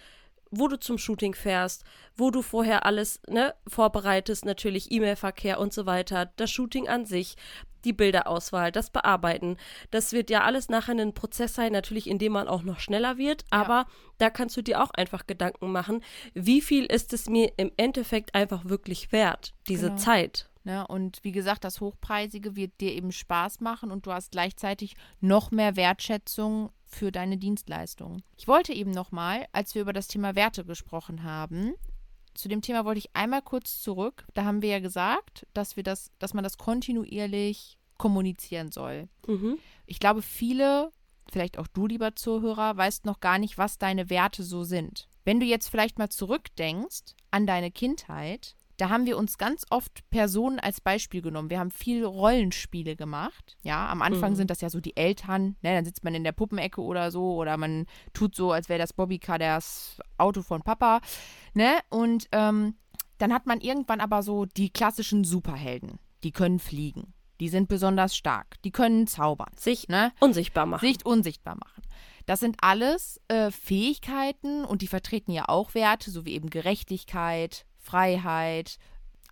wo 0.58 0.68
du 0.68 0.78
zum 0.78 0.98
Shooting 0.98 1.34
fährst, 1.34 1.84
wo 2.16 2.30
du 2.30 2.42
vorher 2.42 2.86
alles 2.86 3.20
ne, 3.28 3.54
vorbereitest, 3.66 4.44
natürlich 4.44 4.90
E-Mail-Verkehr 4.92 5.58
und 5.58 5.72
so 5.72 5.86
weiter, 5.86 6.30
das 6.36 6.50
Shooting 6.50 6.88
an 6.88 7.06
sich, 7.06 7.36
die 7.84 7.92
Bilderauswahl, 7.92 8.72
das 8.72 8.88
Bearbeiten. 8.90 9.58
Das 9.90 10.12
wird 10.12 10.30
ja 10.30 10.42
alles 10.42 10.68
nachher 10.70 10.94
ein 10.94 11.12
Prozess 11.12 11.54
sein, 11.54 11.72
natürlich, 11.72 12.08
in 12.08 12.18
dem 12.18 12.32
man 12.32 12.48
auch 12.48 12.62
noch 12.62 12.80
schneller 12.80 13.18
wird, 13.18 13.42
Ja. 13.42 13.60
aber 13.60 13.86
da 14.18 14.30
kannst 14.30 14.56
du 14.56 14.62
dir 14.62 14.82
auch 14.82 14.90
einfach 14.92 15.26
Gedanken 15.26 15.70
machen, 15.70 16.02
wie 16.32 16.60
viel 16.62 16.86
ist 16.86 17.12
es 17.12 17.28
mir 17.28 17.52
im 17.58 17.70
Endeffekt 17.76 18.34
einfach 18.34 18.64
wirklich 18.64 19.12
wert, 19.12 19.52
diese 19.68 19.88
Genau. 19.88 19.98
Zeit. 19.98 20.48
Ne? 20.64 20.86
Und 20.86 21.22
wie 21.22 21.32
gesagt, 21.32 21.64
das 21.64 21.80
Hochpreisige 21.80 22.56
wird 22.56 22.80
dir 22.80 22.92
eben 22.92 23.12
Spaß 23.12 23.60
machen 23.60 23.90
und 23.90 24.06
du 24.06 24.12
hast 24.12 24.32
gleichzeitig 24.32 24.94
noch 25.20 25.50
mehr 25.50 25.76
Wertschätzung 25.76 26.70
für 26.84 27.12
deine 27.12 27.36
Dienstleistung. 27.36 28.22
Ich 28.36 28.48
wollte 28.48 28.72
eben 28.72 28.90
nochmal, 28.90 29.46
als 29.52 29.74
wir 29.74 29.82
über 29.82 29.92
das 29.92 30.08
Thema 30.08 30.34
Werte 30.34 30.64
gesprochen 30.64 31.22
haben, 31.22 31.74
zu 32.34 32.48
dem 32.48 32.62
Thema 32.62 32.84
wollte 32.84 32.98
ich 32.98 33.14
einmal 33.14 33.42
kurz 33.42 33.80
zurück. 33.80 34.24
Da 34.34 34.44
haben 34.44 34.62
wir 34.62 34.70
ja 34.70 34.80
gesagt, 34.80 35.46
dass 35.54 35.76
wir 35.76 35.82
das, 35.82 36.10
dass 36.18 36.34
man 36.34 36.42
das 36.42 36.58
kontinuierlich 36.58 37.78
kommunizieren 37.96 38.72
soll. 38.72 39.08
Mhm. 39.26 39.58
Ich 39.86 40.00
glaube, 40.00 40.20
viele, 40.20 40.90
vielleicht 41.30 41.58
auch 41.58 41.68
du, 41.68 41.86
lieber 41.86 42.16
Zuhörer, 42.16 42.76
weißt 42.76 43.04
noch 43.04 43.20
gar 43.20 43.38
nicht, 43.38 43.56
was 43.56 43.78
deine 43.78 44.10
Werte 44.10 44.42
so 44.42 44.64
sind. 44.64 45.08
Wenn 45.24 45.40
du 45.40 45.46
jetzt 45.46 45.68
vielleicht 45.68 45.98
mal 45.98 46.08
zurückdenkst 46.08 47.14
an 47.30 47.46
deine 47.46 47.70
Kindheit, 47.70 48.56
da 48.76 48.88
haben 48.88 49.06
wir 49.06 49.16
uns 49.16 49.38
ganz 49.38 49.64
oft 49.70 50.08
Personen 50.10 50.58
als 50.58 50.80
Beispiel 50.80 51.22
genommen. 51.22 51.50
Wir 51.50 51.58
haben 51.60 51.70
viel 51.70 52.04
Rollenspiele 52.04 52.96
gemacht. 52.96 53.56
Ja, 53.62 53.88
am 53.88 54.02
Anfang 54.02 54.32
Mhm. 54.32 54.36
sind 54.36 54.50
das 54.50 54.60
ja 54.60 54.70
so 54.70 54.80
die 54.80 54.96
Eltern. 54.96 55.56
Ne, 55.62 55.74
dann 55.74 55.84
sitzt 55.84 56.02
man 56.04 56.14
in 56.14 56.24
der 56.24 56.32
Puppenecke 56.32 56.80
oder 56.80 57.10
so 57.10 57.34
oder 57.34 57.56
man 57.56 57.86
tut 58.12 58.34
so, 58.34 58.52
als 58.52 58.68
wäre 58.68 58.78
das 58.80 58.92
Bobbycar 58.92 59.38
das 59.38 59.98
Auto 60.18 60.42
von 60.42 60.62
Papa. 60.62 61.00
Ne? 61.54 61.72
Und 61.88 62.26
ähm, 62.32 62.74
dann 63.18 63.32
hat 63.32 63.46
man 63.46 63.60
irgendwann 63.60 64.00
aber 64.00 64.22
so 64.22 64.44
die 64.44 64.70
klassischen 64.70 65.24
Superhelden. 65.24 65.98
Die 66.24 66.32
können 66.32 66.58
fliegen. 66.58 67.14
Die 67.40 67.48
sind 67.48 67.68
besonders 67.68 68.16
stark. 68.16 68.60
Die 68.62 68.70
können 68.70 69.06
zaubern. 69.06 69.50
Sich 69.56 69.88
Ne? 69.88 70.12
unsichtbar 70.20 70.66
machen. 70.66 70.86
Sicht 70.86 71.04
unsichtbar 71.06 71.54
machen. 71.56 71.82
Das 72.26 72.40
sind 72.40 72.56
alles 72.60 73.20
äh, 73.28 73.50
Fähigkeiten 73.50 74.64
und 74.64 74.82
die 74.82 74.86
vertreten 74.86 75.30
ja 75.32 75.44
auch 75.48 75.74
Werte, 75.74 76.10
so 76.10 76.24
wie 76.24 76.32
eben 76.32 76.48
Gerechtigkeit, 76.50 77.66
Freiheit, 77.84 78.78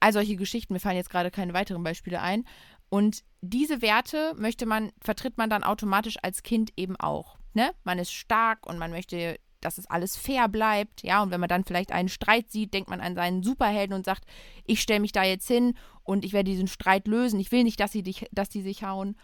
all 0.01 0.13
solche 0.13 0.37
Geschichten. 0.37 0.73
Mir 0.73 0.81
fallen 0.81 0.97
jetzt 0.97 1.11
gerade 1.11 1.31
keine 1.31 1.55
weiteren 1.55 1.83
Beispiele 1.83 2.21
ein. 2.21 2.45
Und 2.89 3.25
diese 3.41 3.83
Werte 3.83 4.35
möchte 4.37 4.67
man, 4.67 4.93
vertritt 5.01 5.39
man 5.39 5.51
dann 5.51 5.65
automatisch 5.65 6.17
als 6.23 6.43
Kind 6.43 6.73
eben 6.77 6.97
auch. 6.97 7.39
Ne? 7.55 7.73
Man 7.85 7.99
ist 7.99 8.13
stark 8.13 8.67
und 8.67 8.79
man 8.79 8.91
möchte, 8.91 9.39
dass 9.61 9.79
es 9.79 9.89
alles 9.89 10.17
fair 10.17 10.49
bleibt. 10.49 11.03
Ja, 11.03 11.23
und 11.23 11.31
wenn 11.31 11.41
man 11.41 11.49
dann 11.49 11.65
vielleicht 11.65 11.93
einen 11.93 12.09
Streit 12.09 12.51
sieht, 12.51 12.75
denkt 12.75 12.91
man 12.91 13.01
an 13.01 13.15
seinen 13.15 13.43
Superhelden 13.43 13.95
und 13.95 14.05
sagt, 14.05 14.25
ich 14.65 14.83
stelle 14.83 15.01
mich 15.01 15.13
da 15.13 15.25
jetzt 15.25 15.49
hin 15.49 15.75
und 16.03 16.25
ich 16.25 16.33
werde 16.33 16.51
diesen 16.51 16.67
Streit 16.67 17.07
lösen. 17.09 17.41
Ich 17.41 17.53
will 17.53 17.65
nicht, 17.65 17.81
dass 17.81 17.93
sie 17.93 18.03
dich, 18.03 18.27
dass 18.33 18.49
die 18.49 18.63
sich 18.63 18.85
hauen. 18.85 19.17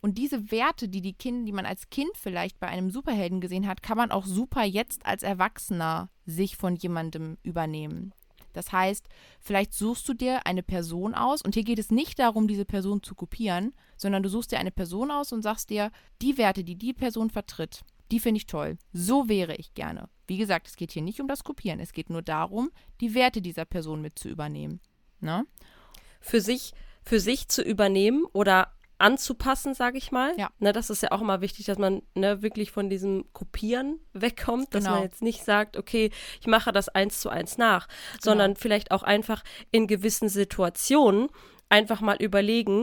Und 0.00 0.16
diese 0.16 0.52
Werte, 0.52 0.88
die 0.88 1.00
die 1.00 1.14
Kinder, 1.14 1.44
die 1.44 1.52
man 1.52 1.66
als 1.66 1.90
Kind 1.90 2.10
vielleicht 2.14 2.60
bei 2.60 2.68
einem 2.68 2.90
Superhelden 2.90 3.40
gesehen 3.40 3.66
hat, 3.66 3.82
kann 3.82 3.96
man 3.96 4.12
auch 4.12 4.26
super 4.26 4.62
jetzt 4.62 5.04
als 5.04 5.24
Erwachsener 5.24 6.10
sich 6.24 6.56
von 6.56 6.76
jemandem 6.76 7.36
übernehmen. 7.42 8.14
Das 8.58 8.72
heißt, 8.72 9.08
vielleicht 9.40 9.72
suchst 9.72 10.06
du 10.08 10.14
dir 10.14 10.46
eine 10.46 10.62
Person 10.62 11.14
aus 11.14 11.40
und 11.40 11.54
hier 11.54 11.64
geht 11.64 11.78
es 11.78 11.90
nicht 11.90 12.18
darum, 12.18 12.46
diese 12.46 12.66
Person 12.66 13.02
zu 13.02 13.14
kopieren, 13.14 13.72
sondern 13.96 14.22
du 14.22 14.28
suchst 14.28 14.52
dir 14.52 14.58
eine 14.58 14.70
Person 14.70 15.10
aus 15.10 15.32
und 15.32 15.42
sagst 15.42 15.70
dir, 15.70 15.90
die 16.20 16.36
Werte, 16.36 16.64
die 16.64 16.76
die 16.76 16.92
Person 16.92 17.30
vertritt, 17.30 17.82
die 18.10 18.20
finde 18.20 18.38
ich 18.38 18.46
toll. 18.46 18.76
So 18.92 19.28
wäre 19.28 19.54
ich 19.54 19.74
gerne. 19.74 20.08
Wie 20.26 20.36
gesagt, 20.36 20.68
es 20.68 20.76
geht 20.76 20.92
hier 20.92 21.02
nicht 21.02 21.20
um 21.20 21.28
das 21.28 21.44
Kopieren, 21.44 21.80
es 21.80 21.92
geht 21.92 22.10
nur 22.10 22.22
darum, 22.22 22.70
die 23.00 23.14
Werte 23.14 23.40
dieser 23.40 23.64
Person 23.64 24.02
mit 24.02 24.18
zu 24.18 24.28
übernehmen. 24.28 24.80
Ne? 25.20 25.46
für 26.20 26.40
sich, 26.40 26.72
für 27.02 27.20
sich 27.20 27.48
zu 27.48 27.62
übernehmen 27.62 28.24
oder 28.32 28.72
anzupassen, 28.98 29.74
sage 29.74 29.98
ich 29.98 30.10
mal. 30.12 30.32
Ja. 30.36 30.50
Ne, 30.58 30.72
das 30.72 30.90
ist 30.90 31.02
ja 31.02 31.12
auch 31.12 31.20
immer 31.20 31.40
wichtig, 31.40 31.66
dass 31.66 31.78
man 31.78 32.02
ne, 32.14 32.42
wirklich 32.42 32.70
von 32.72 32.90
diesem 32.90 33.32
Kopieren 33.32 34.00
wegkommt, 34.12 34.74
dass 34.74 34.84
Genau. 34.84 34.96
man 34.96 35.04
jetzt 35.04 35.22
nicht 35.22 35.44
sagt, 35.44 35.76
okay, 35.76 36.10
ich 36.40 36.46
mache 36.46 36.72
das 36.72 36.88
eins 36.88 37.20
zu 37.20 37.28
eins 37.28 37.58
nach, 37.58 37.88
sondern 38.20 38.56
vielleicht 38.56 38.90
auch 38.90 39.02
einfach 39.02 39.42
in 39.70 39.86
gewissen 39.86 40.28
Situationen 40.28 41.28
einfach 41.68 42.00
mal 42.00 42.16
überlegen. 42.16 42.82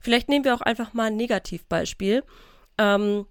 Vielleicht 0.00 0.28
nehmen 0.28 0.44
wir 0.44 0.54
auch 0.54 0.60
einfach 0.60 0.92
mal 0.94 1.06
ein 1.06 1.16
Negativbeispiel. 1.16 2.22
Ähm, 2.78 3.26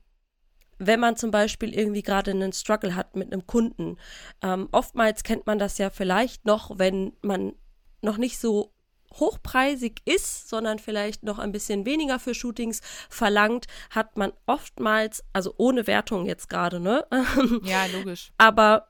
wenn 0.78 1.00
man 1.00 1.16
zum 1.16 1.32
Beispiel 1.32 1.74
irgendwie 1.74 2.02
gerade 2.04 2.32
einen 2.32 2.52
Struggle 2.52 2.96
hat 2.96 3.16
mit 3.16 3.32
einem 3.32 3.48
Kunden. 3.48 3.98
Ähm, 4.42 4.68
oftmals 4.74 5.24
kennt 5.24 5.48
man 5.48 5.58
das 5.58 5.78
ja 5.78 5.90
vielleicht 5.90 6.46
noch, 6.46 6.78
wenn 6.78 7.14
man 7.22 7.54
noch 8.02 8.18
nicht 8.18 8.38
so 8.40 8.74
hochpreisig 9.20 10.02
ist, 10.06 10.50
sondern 10.50 10.80
vielleicht 10.80 11.24
noch 11.24 11.40
ein 11.40 11.52
bisschen 11.52 11.86
weniger 11.86 12.20
für 12.20 12.34
Shootings 12.34 12.82
verlangt, 13.10 13.68
hat 13.90 14.18
man 14.18 14.34
oftmals, 14.46 15.24
also 15.34 15.54
ohne 15.58 15.88
Wertung 15.88 16.26
jetzt 16.26 16.50
gerade, 16.50 16.80
ne? 16.80 17.06
Ja, 17.64 17.86
logisch. 17.88 18.32
Aber 18.38 18.88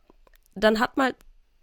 dann 0.55 0.79
hat 0.79 0.97
man 0.97 1.13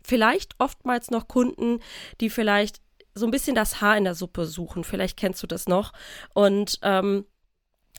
vielleicht 0.04 0.54
oftmals 0.58 1.10
noch 1.10 1.28
Kunden, 1.28 1.80
die 2.20 2.30
vielleicht 2.30 2.80
so 3.14 3.26
ein 3.26 3.30
bisschen 3.30 3.54
das 3.54 3.80
Haar 3.80 3.96
in 3.96 4.04
der 4.04 4.14
Suppe 4.14 4.46
suchen. 4.46 4.84
Vielleicht 4.84 5.18
kennst 5.18 5.42
du 5.42 5.46
das 5.46 5.66
noch. 5.66 5.92
Und 6.34 6.78
ähm, 6.82 7.26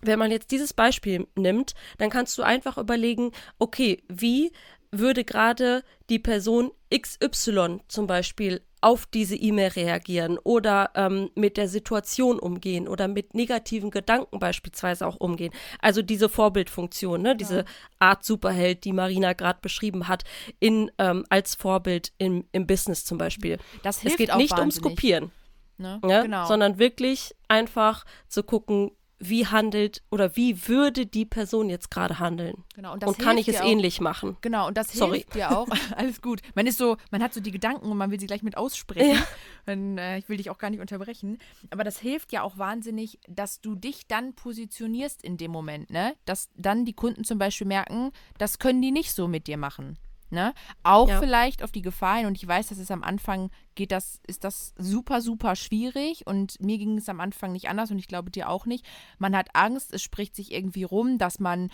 wenn 0.02 0.20
man 0.20 0.32
jetzt 0.32 0.52
dieses 0.52 0.74
Beispiel 0.74 1.28
nimmt, 1.36 1.74
dann 1.98 2.10
kannst 2.10 2.38
du 2.38 2.44
einfach 2.44 2.78
überlegen, 2.78 3.32
okay, 3.60 4.04
wie 4.08 4.52
würde 5.00 5.24
gerade 5.24 5.84
die 6.10 6.20
Person 6.20 6.72
XY 6.94 7.80
zum 7.88 8.08
Beispiel 8.08 8.62
auf 8.84 9.06
diese 9.06 9.36
E-Mail 9.36 9.70
reagieren 9.70 10.38
oder 10.44 10.92
ähm, 10.96 11.30
mit 11.36 11.56
der 11.56 11.70
Situation 11.70 12.38
umgehen 12.38 12.90
oder 12.90 13.08
mit 13.08 13.34
negativen 13.34 13.92
Gedanken 13.92 14.40
beispielsweise 14.40 15.08
auch 15.08 15.16
umgehen. 15.16 15.54
Also 15.80 16.02
diese 16.02 16.28
Vorbildfunktion, 16.28 17.22
ne? 17.22 17.36
diese 17.36 17.64
Art 18.00 18.26
Superheld, 18.26 18.84
die 18.84 18.92
Marina 18.92 19.32
gerade 19.34 19.60
beschrieben 19.62 20.10
hat, 20.10 20.26
in, 20.60 20.92
ähm, 20.98 21.26
als 21.30 21.56
Vorbild 21.56 22.12
im, 22.18 22.46
im 22.52 22.68
Business 22.68 23.06
zum 23.06 23.18
Beispiel. 23.18 23.58
Das 23.84 23.98
Es 23.98 24.02
hilft 24.02 24.18
geht 24.18 24.32
auch 24.32 24.38
nicht 24.38 24.52
ums 24.52 24.76
wahnsinnig, 24.76 24.96
Kopieren, 24.98 25.32
Ne? 25.78 26.00
ne? 26.04 26.22
Genau. 26.24 26.46
sondern 26.46 26.78
wirklich 26.78 27.34
einfach 27.48 28.06
zu 28.28 28.44
gucken, 28.44 28.92
wie 29.30 29.48
handelt 29.48 30.02
oder 30.12 30.36
wie 30.36 30.68
würde 30.68 31.06
die 31.06 31.26
Person 31.26 31.70
jetzt 31.70 31.90
gerade 31.92 32.20
handeln. 32.20 32.64
genau. 32.76 32.94
Und, 32.94 33.04
Und 33.06 33.20
kann 33.20 33.38
ich 33.38 33.48
es 33.48 33.62
auch- 33.62 33.66
ähnlich 33.66 34.02
machen. 34.02 34.38
Genau, 34.42 34.68
und 34.68 34.78
das 34.78 34.92
Sorry. 34.92 35.20
hilft 35.20 35.36
dir 35.36 35.58
auch. 35.58 35.68
Alles 35.96 36.22
gut. 36.22 36.42
Man 36.56 36.68
ist 36.68 36.78
so, 36.78 36.98
man 37.12 37.22
hat 37.24 37.34
so 37.34 37.40
die 37.42 37.52
Gedanken 37.52 37.90
und 37.92 37.98
man 37.98 38.12
will 38.12 38.20
sie 38.20 38.28
gleich 38.28 38.44
mit 38.44 38.58
aussprechen. 38.58 39.16
Ja. 39.16 39.74
Und, 39.74 39.98
äh, 39.98 40.18
ich 40.18 40.30
will 40.30 40.38
dich 40.38 40.50
auch 40.50 40.58
gar 40.58 40.70
nicht 40.70 40.80
unterbrechen. 40.82 41.38
Aber 41.70 41.84
das 41.84 42.00
hilft 42.00 42.32
ja 42.32 42.42
auch 42.44 42.58
wahnsinnig, 42.58 43.20
dass 43.28 43.62
du 43.62 43.76
dich 43.76 44.08
dann 44.08 44.34
positionierst 44.36 45.24
in 45.24 45.38
dem 45.38 45.52
Moment, 45.52 45.90
ne? 45.90 46.14
Dass 46.26 46.50
dann 46.56 46.86
die 46.86 46.94
Kunden 46.94 47.24
zum 47.24 47.38
Beispiel 47.40 47.68
merken, 47.68 48.12
das 48.38 48.60
können 48.60 48.82
die 48.82 48.92
nicht 48.92 49.14
so 49.14 49.28
mit 49.28 49.48
dir 49.48 49.58
machen. 49.58 49.98
Ne? 50.34 50.56
Auch 50.82 51.08
Ja. 51.08 51.20
vielleicht 51.20 51.62
auf 51.62 51.72
die 51.72 51.84
Gefahr 51.84 52.18
hin, 52.18 52.26
und 52.26 52.36
ich 52.36 52.48
weiß, 52.48 52.68
dass 52.68 52.80
es 52.80 52.90
am 52.90 53.04
Anfang 53.04 53.52
geht 53.76 53.92
das, 53.92 54.20
ist 54.26 54.44
das 54.44 54.74
super, 54.80 55.22
super 55.22 55.56
schwierig 55.56 56.26
und 56.26 56.60
mir 56.60 56.80
ging 56.80 56.98
es 56.98 57.08
am 57.08 57.20
Anfang 57.20 57.52
nicht 57.52 57.70
anders 57.70 57.92
und 57.92 58.00
ich 58.00 58.08
glaube 58.08 58.32
dir 58.32 58.50
auch 58.50 58.66
nicht. 58.66 58.84
Man 59.20 59.36
hat 59.36 59.50
Angst, 59.54 59.94
es 59.94 60.02
spricht 60.02 60.36
sich 60.36 60.52
irgendwie 60.52 60.82
rum, 60.84 61.20
dass 61.20 61.40
man 61.40 61.70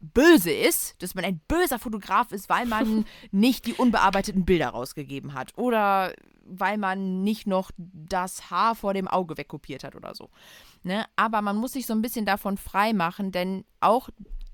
böse 0.00 0.50
ist, 0.50 1.00
dass 1.00 1.14
man 1.14 1.24
ein 1.24 1.40
böser 1.46 1.78
Fotograf 1.78 2.32
ist, 2.32 2.48
weil 2.48 2.66
man 2.66 3.04
nicht 3.30 3.66
die 3.66 3.74
unbearbeiteten 3.74 4.44
Bilder 4.44 4.70
rausgegeben 4.70 5.34
hat 5.34 5.56
oder 5.56 6.12
weil 6.44 6.76
man 6.76 7.22
nicht 7.22 7.46
noch 7.46 7.70
das 7.76 8.50
Haar 8.50 8.74
vor 8.74 8.94
dem 8.94 9.06
Auge 9.06 9.36
wegkopiert 9.36 9.84
hat 9.84 9.94
oder 9.94 10.14
so. 10.16 10.30
Ne? 10.82 11.04
Aber 11.14 11.40
man 11.40 11.56
muss 11.56 11.74
sich 11.74 11.86
so 11.86 11.92
ein 11.92 12.02
bisschen 12.02 12.26
davon 12.26 12.56
frei 12.56 12.92
machen, 12.94 13.30
denn 13.30 13.64
auch 13.80 14.08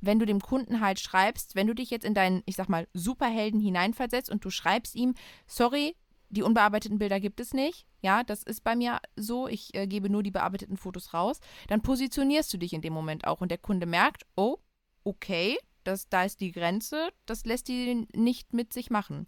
wenn 0.07 0.19
du 0.19 0.27
dem 0.27 0.41
Kunden 0.41 0.81
halt 0.81 1.01
schreibst, 1.01 1.55
wenn 1.55 1.67
du 1.67 1.75
dich 1.75 1.91
jetzt 1.91 2.05
in 2.05 2.15
deinen, 2.15 2.43
ich 2.47 2.57
sag 2.57 2.69
mal, 2.69 2.89
Superhelden 2.93 3.61
hineinversetzt 3.61 4.31
und 4.31 4.45
du 4.45 4.51
schreibst 4.51 4.95
ihm, 4.95 5.15
sorry, 5.47 5.97
die 6.31 6.43
unbearbeiteten 6.43 6.99
Bilder 6.99 7.21
gibt 7.21 7.41
es 7.41 7.55
nicht. 7.55 7.87
Ja, 8.03 8.25
das 8.25 8.43
ist 8.43 8.65
bei 8.65 8.77
mir 8.77 8.99
so. 9.17 9.49
Ich 9.49 9.75
äh, 9.75 9.87
gebe 9.87 10.11
nur 10.11 10.23
die 10.23 10.31
bearbeiteten 10.31 10.77
Fotos 10.77 11.15
raus. 11.15 11.41
Dann 11.69 11.81
positionierst 11.81 12.53
du 12.53 12.59
dich 12.59 12.73
in 12.73 12.83
dem 12.83 12.93
Moment 12.93 13.27
auch 13.27 13.41
und 13.41 13.51
der 13.51 13.59
Kunde 13.59 13.87
merkt, 13.87 14.27
oh, 14.37 14.59
okay, 15.05 15.57
das, 15.85 16.09
da 16.09 16.25
ist 16.25 16.41
die 16.41 16.53
Grenze, 16.53 17.11
das 17.27 17.45
lässt 17.45 17.69
die 17.69 18.07
nicht 18.15 18.53
mit 18.53 18.73
sich 18.73 18.91
machen. 18.91 19.27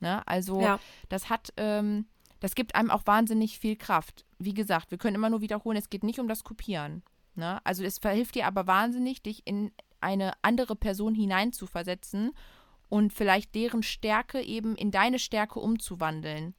Ne? 0.00 0.26
Also 0.26 0.60
ja. 0.60 0.78
das 1.08 1.30
hat, 1.30 1.52
ähm, 1.56 2.06
das 2.40 2.54
gibt 2.54 2.74
einem 2.74 2.90
auch 2.90 3.06
wahnsinnig 3.06 3.58
viel 3.58 3.76
Kraft. 3.76 4.26
Wie 4.38 4.54
gesagt, 4.54 4.90
wir 4.90 4.98
können 4.98 5.14
immer 5.14 5.30
nur 5.30 5.40
wiederholen, 5.40 5.78
es 5.78 5.90
geht 5.90 6.04
nicht 6.04 6.18
um 6.18 6.28
das 6.28 6.44
Kopieren. 6.44 7.02
Ne? 7.36 7.60
Also 7.64 7.84
es 7.84 7.98
verhilft 7.98 8.34
dir 8.34 8.46
aber 8.46 8.66
wahnsinnig, 8.66 9.22
dich 9.22 9.46
in 9.46 9.72
eine 10.04 10.32
andere 10.42 10.76
Person 10.76 11.14
hineinzuversetzen 11.14 12.32
und 12.88 13.12
vielleicht 13.12 13.54
deren 13.54 13.82
Stärke 13.82 14.40
eben 14.40 14.76
in 14.76 14.90
deine 14.90 15.18
Stärke 15.18 15.58
umzuwandeln. 15.58 16.54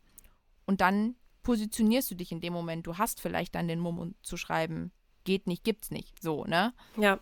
Und 0.66 0.82
dann 0.82 1.16
positionierst 1.44 2.12
du 2.12 2.16
dich 2.16 2.32
in 2.32 2.42
dem 2.42 2.52
Moment. 2.52 2.86
Du 2.88 2.98
hast 2.98 3.22
vielleicht 3.22 3.56
dann 3.56 3.68
den 3.68 3.80
Mumm 3.80 4.16
zu 4.22 4.36
schreiben, 4.36 4.92
geht 5.24 5.48
nicht, 5.48 5.64
gibt's 5.64 5.92
nicht. 5.92 6.22
So, 6.22 6.44
ne? 6.44 6.74
Ja. 6.98 7.20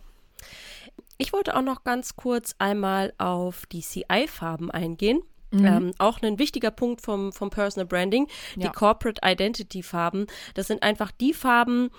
Ich 1.16 1.32
wollte 1.32 1.56
auch 1.56 1.62
noch 1.62 1.84
ganz 1.84 2.16
kurz 2.16 2.54
einmal 2.58 3.12
auf 3.18 3.66
die 3.66 3.82
CI-Farben 3.82 4.70
eingehen. 4.70 5.22
Mhm. 5.52 5.64
Ähm, 5.64 5.94
auch 5.98 6.20
ein 6.22 6.38
wichtiger 6.38 6.70
Punkt 6.70 7.00
vom, 7.02 7.32
vom 7.32 7.50
Personal 7.50 7.86
Branding, 7.86 8.26
die 8.56 8.62
ja. 8.62 8.72
Corporate 8.72 9.20
Identity 9.24 9.82
Farben. 9.82 10.26
Das 10.54 10.66
sind 10.66 10.82
einfach 10.82 11.12
die 11.12 11.32
Farben, 11.32 11.90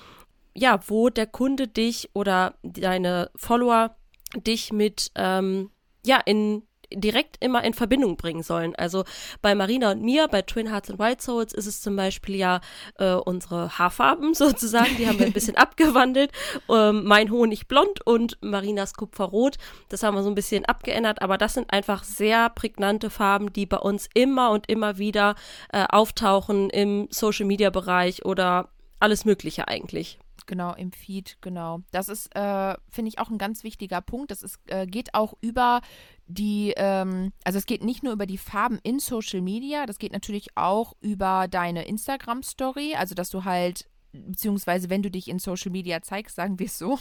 ja, 0.54 0.80
wo 0.88 1.10
der 1.10 1.28
Kunde 1.28 1.68
dich 1.68 2.10
oder 2.14 2.56
deine 2.64 3.32
Follower 3.36 3.96
dich 4.36 4.74
mit, 4.74 5.12
ähm, 5.16 5.72
ja, 6.06 6.20
in 6.26 6.64
direkt 6.94 7.38
immer 7.44 7.64
in 7.64 7.74
Verbindung 7.74 8.18
bringen 8.18 8.44
sollen. 8.44 8.76
Also 8.76 9.04
bei 9.42 9.56
Marina 9.56 9.92
und 9.92 10.02
mir, 10.02 10.28
bei 10.28 10.42
Twin 10.42 10.70
Hearts 10.70 10.90
and 10.90 11.00
White 11.00 11.24
Souls, 11.24 11.54
ist 11.54 11.66
es 11.66 11.82
zum 11.82 11.96
Beispiel 11.96 12.36
ja 12.36 12.62
äh, 12.98 13.14
unsere 13.14 13.78
Haarfarben 13.78 14.34
sozusagen, 14.34 14.96
die 14.98 15.08
haben 15.08 15.20
wir 15.20 15.26
ein 15.26 15.34
bisschen 15.34 15.58
abgewandelt. 15.58 16.32
Ähm, 16.70 17.04
mein 17.06 17.32
Honig 17.32 17.68
blond 17.68 18.06
und 18.06 18.38
Marinas 18.42 18.94
Kupferrot. 18.94 19.58
Das 19.90 20.04
haben 20.04 20.16
wir 20.16 20.24
so 20.24 20.30
ein 20.30 20.36
bisschen 20.36 20.66
abgeändert, 20.66 21.22
aber 21.22 21.38
das 21.38 21.54
sind 21.54 21.72
einfach 21.72 22.04
sehr 22.04 22.50
prägnante 22.50 23.10
Farben, 23.10 23.52
die 23.54 23.66
bei 23.66 23.78
uns 23.78 24.10
immer 24.14 24.52
und 24.52 24.70
immer 24.70 24.98
wieder 24.98 25.36
äh, 25.72 25.86
auftauchen 25.90 26.70
im 26.70 27.08
Social 27.12 27.46
Media 27.46 27.70
Bereich 27.70 28.26
oder 28.26 28.70
alles 29.00 29.26
Mögliche 29.26 29.68
eigentlich 29.68 30.20
genau, 30.48 30.74
im 30.74 30.92
Feed, 30.92 31.38
genau. 31.42 31.82
Das 31.92 32.10
ist, 32.10 32.36
äh, 32.36 32.76
finde 32.90 33.10
ich, 33.10 33.20
auch 33.20 33.30
ein 33.30 33.38
ganz 33.38 33.64
wichtiger 33.64 34.02
Punkt. 34.02 34.32
Das 34.32 34.44
ist, 34.44 34.60
äh, 34.68 34.86
geht 34.86 35.14
auch 35.14 35.34
über 35.42 35.82
die, 36.28 36.74
ähm, 36.78 37.32
also 37.44 37.58
es 37.58 37.66
geht 37.66 37.84
nicht 37.84 38.04
nur 38.04 38.14
über 38.14 38.26
die 38.26 38.38
Farben 38.38 38.80
in 38.84 39.00
Social 39.00 39.42
Media, 39.42 39.86
das 39.86 40.00
geht 40.00 40.14
natürlich 40.14 40.50
auch 40.56 40.94
über 41.02 41.48
deine 41.48 41.86
Instagram-Story, 41.88 42.96
also 42.96 43.16
dass 43.16 43.30
du 43.30 43.44
halt 43.44 43.88
beziehungsweise 44.12 44.90
wenn 44.90 45.02
du 45.02 45.12
dich 45.12 45.28
in 45.28 45.40
Social 45.40 45.72
Media 45.72 46.02
zeigst, 46.02 46.36
sagen 46.36 46.60
wir 46.60 46.68
es 46.68 46.78
so, 46.78 47.00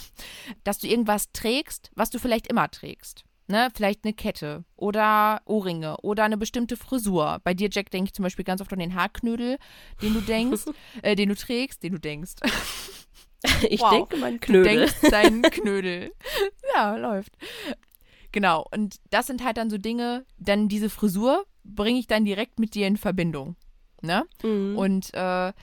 dass 0.63 0.79
du 0.79 0.87
irgendwas 0.87 1.31
trägst, 1.31 1.91
was 1.95 2.09
du 2.09 2.19
vielleicht 2.19 2.47
immer 2.47 2.69
trägst. 2.69 3.25
Ne, 3.47 3.69
vielleicht 3.75 4.03
eine 4.03 4.13
Kette 4.13 4.65
oder 4.75 5.43
Ohrringe 5.45 5.97
oder 5.97 6.23
eine 6.23 6.35
bestimmte 6.35 6.75
Frisur. 6.77 7.41
Bei 7.43 7.53
dir, 7.53 7.69
Jack, 7.71 7.91
denke 7.91 8.07
ich 8.07 8.13
zum 8.15 8.23
Beispiel 8.23 8.43
ganz 8.43 8.59
oft 8.59 8.73
an 8.73 8.79
den 8.79 8.95
Haarknödel, 8.95 9.59
den 10.01 10.15
du 10.15 10.21
denkst, 10.21 10.63
äh, 11.03 11.15
den 11.15 11.29
du 11.29 11.35
trägst, 11.35 11.83
den 11.83 11.93
du 11.93 11.99
denkst. 11.99 12.33
Ich 13.69 13.81
wow. 13.81 13.91
denke 13.91 14.17
mein 14.17 14.39
Knödel. 14.39 14.73
Du 14.73 14.79
denkst 14.79 15.11
deinen 15.11 15.41
Knödel. 15.51 16.11
ja, 16.73 16.95
läuft. 16.95 17.37
Genau, 18.31 18.65
und 18.71 18.97
das 19.11 19.27
sind 19.27 19.43
halt 19.43 19.57
dann 19.57 19.69
so 19.69 19.77
Dinge, 19.77 20.25
dann 20.37 20.67
diese 20.67 20.89
Frisur 20.89 21.45
bringe 21.63 21.99
ich 21.99 22.07
dann 22.07 22.25
direkt 22.25 22.59
mit 22.59 22.75
dir 22.75 22.87
in 22.87 22.97
Verbindung. 22.97 23.55
Ne? 24.01 24.25
Mhm. 24.43 24.77
Und 24.77 25.13
äh, 25.13 25.53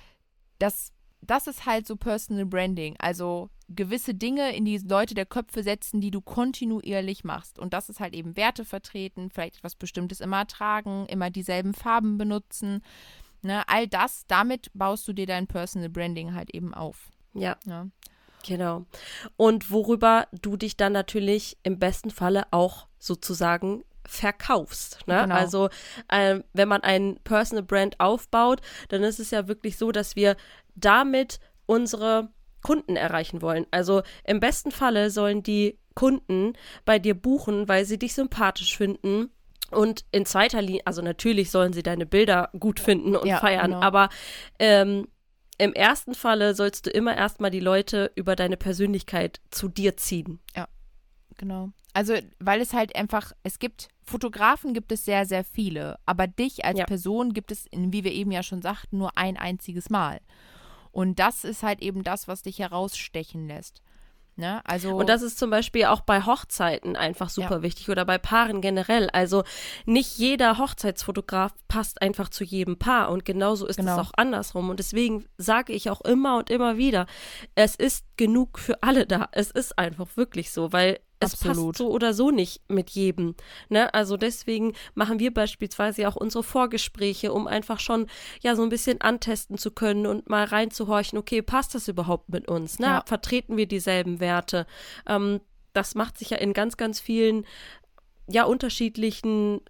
das, 0.58 0.92
das 1.20 1.46
ist 1.46 1.66
halt 1.66 1.87
so 1.87 1.96
Personal 1.96 2.46
Branding. 2.46 2.96
Also 2.98 3.50
gewisse 3.68 4.14
Dinge 4.14 4.54
in 4.54 4.64
die 4.64 4.78
Leute 4.78 5.14
der 5.14 5.26
Köpfe 5.26 5.62
setzen, 5.62 6.00
die 6.00 6.11
du 6.11 6.20
kontinuierlich 6.20 7.24
machst. 7.24 7.58
Und 7.58 7.72
das 7.72 7.88
ist 7.88 8.00
halt 8.00 8.14
eben 8.14 8.37
Werte 8.37 8.64
vertreten, 8.64 9.30
vielleicht 9.30 9.58
etwas 9.58 9.76
Bestimmtes 9.76 10.20
immer 10.20 10.46
tragen, 10.46 11.06
immer 11.06 11.30
dieselben 11.30 11.74
Farben 11.74 12.18
benutzen. 12.18 12.82
Ne? 13.42 13.66
All 13.68 13.87
das, 13.87 14.24
damit 14.26 14.70
baust 14.74 15.06
du 15.08 15.12
dir 15.12 15.26
dein 15.26 15.46
Personal 15.46 15.88
Branding 15.88 16.35
halt 16.35 16.54
eben 16.54 16.74
auf. 16.74 17.11
Ja. 17.35 17.57
ja. 17.66 17.87
Genau. 18.47 18.87
Und 19.37 19.71
worüber 19.71 20.27
du 20.33 20.57
dich 20.57 20.77
dann 20.77 20.92
natürlich 20.92 21.57
im 21.62 21.79
besten 21.79 22.11
Falle 22.11 22.45
auch 22.51 22.88
sozusagen 22.99 23.85
verkaufst. 24.07 24.99
Ne? 25.07 25.21
Genau. 25.23 25.35
Also 25.35 25.68
äh, 26.09 26.40
wenn 26.53 26.68
man 26.68 26.83
ein 26.83 27.18
Personal 27.25 27.62
Brand 27.62 28.01
aufbaut, 28.01 28.61
dann 28.88 29.03
ist 29.05 29.21
es 29.21 29.31
ja 29.31 29.49
wirklich 29.49 29.77
so, 29.77 29.92
dass 29.92 30.16
wir 30.16 30.37
damit 30.75 31.38
unsere 31.66 32.31
Kunden 32.62 32.97
erreichen 32.97 33.42
wollen. 33.42 33.66
Also 33.71 34.03
im 34.25 34.40
besten 34.40 34.71
Falle 34.71 35.11
sollen 35.11 35.42
die 35.42 35.79
Kunden 35.95 36.55
bei 36.85 36.99
dir 36.99 37.14
buchen, 37.14 37.68
weil 37.68 37.85
sie 37.85 37.99
dich 37.99 38.14
sympathisch 38.14 38.77
finden. 38.77 39.31
Und 39.71 40.05
in 40.12 40.27
zweiter 40.27 40.61
Linie, 40.61 40.83
also 40.85 41.01
natürlich 41.01 41.51
sollen 41.51 41.73
sie 41.73 41.83
deine 41.83 42.07
Bilder 42.07 42.51
gut 42.59 42.79
finden 42.79 43.16
und 43.16 43.27
ja, 43.27 43.38
feiern, 43.38 43.71
genau. 43.71 43.81
aber 43.81 44.11
ähm, 44.59 45.09
im 45.62 45.75
ersten 45.75 46.14
Falle 46.14 46.55
sollst 46.55 46.87
du 46.87 46.90
immer 46.90 47.16
erstmal 47.16 47.53
die 47.53 47.61
Leute 47.61 48.11
über 48.16 48.35
deine 48.35 48.57
Persönlichkeit 48.57 49.40
zu 49.51 49.68
dir 49.68 49.96
ziehen. 49.96 50.40
Ja, 50.57 50.66
genau. 51.38 51.70
Also, 51.92 52.14
weil 52.40 52.61
es 52.61 52.72
halt 52.72 52.96
einfach, 52.96 53.33
es 53.44 53.61
gibt, 53.61 53.88
Fotografen 54.03 54.75
gibt 54.75 54.90
es 54.90 55.05
sehr, 55.05 55.25
sehr 55.25 55.44
viele, 55.44 56.01
aber 56.05 56.27
dich 56.27 56.64
als 56.64 56.81
ja. 56.81 56.85
Person 56.85 57.33
gibt 57.33 57.53
es, 57.53 57.66
wie 57.70 58.03
wir 58.03 58.12
eben 58.12 58.33
ja 58.33 58.42
schon 58.42 58.61
sagten, 58.61 58.98
nur 58.98 59.16
ein 59.16 59.37
einziges 59.37 59.88
Mal. 59.88 60.20
Und 60.90 61.20
das 61.20 61.44
ist 61.44 61.62
halt 61.62 61.81
eben 61.81 62.03
das, 62.03 62.27
was 62.27 62.42
dich 62.42 62.59
herausstechen 62.59 63.46
lässt. 63.46 63.83
Ne? 64.42 64.61
Also 64.64 64.96
und 64.96 65.09
das 65.09 65.22
ist 65.22 65.38
zum 65.38 65.50
Beispiel 65.50 65.85
auch 65.85 66.00
bei 66.00 66.26
Hochzeiten 66.26 66.96
einfach 66.96 67.31
super 67.31 67.59
ja. 67.59 67.62
wichtig 67.62 67.88
oder 67.90 68.05
bei 68.05 68.18
Paaren 68.18 68.61
generell. 68.61 69.09
Also 69.11 69.44
nicht 69.87 70.18
jeder 70.18 70.59
Hochzeitsfotograf 70.59 71.52
passt 71.68 72.02
einfach 72.02 72.28
zu 72.28 72.42
jedem 72.42 72.76
Paar 72.76 73.11
und 73.11 73.24
genauso 73.24 73.68
ist 73.68 73.76
genau. 73.76 73.92
es 73.92 73.98
auch 74.00 74.11
andersrum. 74.16 74.68
Und 74.68 74.81
deswegen 74.81 75.26
sage 75.38 75.72
ich 75.72 75.90
auch 75.90 76.00
immer 76.00 76.38
und 76.38 76.50
immer 76.50 76.76
wieder, 76.76 77.07
es 77.55 77.76
ist 77.76 78.05
genug 78.16 78.59
für 78.59 78.83
alle 78.83 79.07
da. 79.07 79.28
Es 79.31 79.52
ist 79.52 79.78
einfach 79.78 80.09
wirklich 80.16 80.50
so, 80.50 80.72
weil 80.72 80.98
es 81.22 81.35
Absolut. 81.35 81.68
passt 81.68 81.78
so 81.78 81.90
oder 81.90 82.14
so 82.14 82.30
nicht 82.30 82.62
mit 82.68 82.90
jedem. 82.90 83.35
Ne? 83.68 83.92
Also 83.94 84.16
deswegen 84.16 84.74
machen 84.94 85.18
wir 85.18 85.32
beispielsweise 85.32 86.08
auch 86.08 86.16
unsere 86.16 86.42
Vorgespräche, 86.42 87.32
um 87.32 87.46
einfach 87.46 87.80
schon 87.80 88.06
ja 88.42 88.56
so 88.56 88.62
ein 88.62 88.68
bisschen 88.68 89.00
antesten 89.00 89.58
zu 89.58 89.70
können 89.70 90.06
und 90.06 90.28
mal 90.28 90.44
reinzuhorchen, 90.44 91.18
okay, 91.18 91.42
passt 91.42 91.74
das 91.74 91.88
überhaupt 91.88 92.28
mit 92.28 92.48
uns? 92.48 92.78
Ne? 92.78 92.87
Ja. 92.87 93.04
Vertreten 93.06 93.56
wir 93.56 93.66
dieselben 93.66 94.20
Werte? 94.20 94.66
Ähm, 95.06 95.40
das 95.72 95.94
macht 95.94 96.18
sich 96.18 96.30
ja 96.30 96.37
in 96.37 96.52
ganz, 96.52 96.76
ganz 96.76 97.00
vielen 97.00 97.46
ja 98.28 98.44
unterschiedlichen 98.44 99.61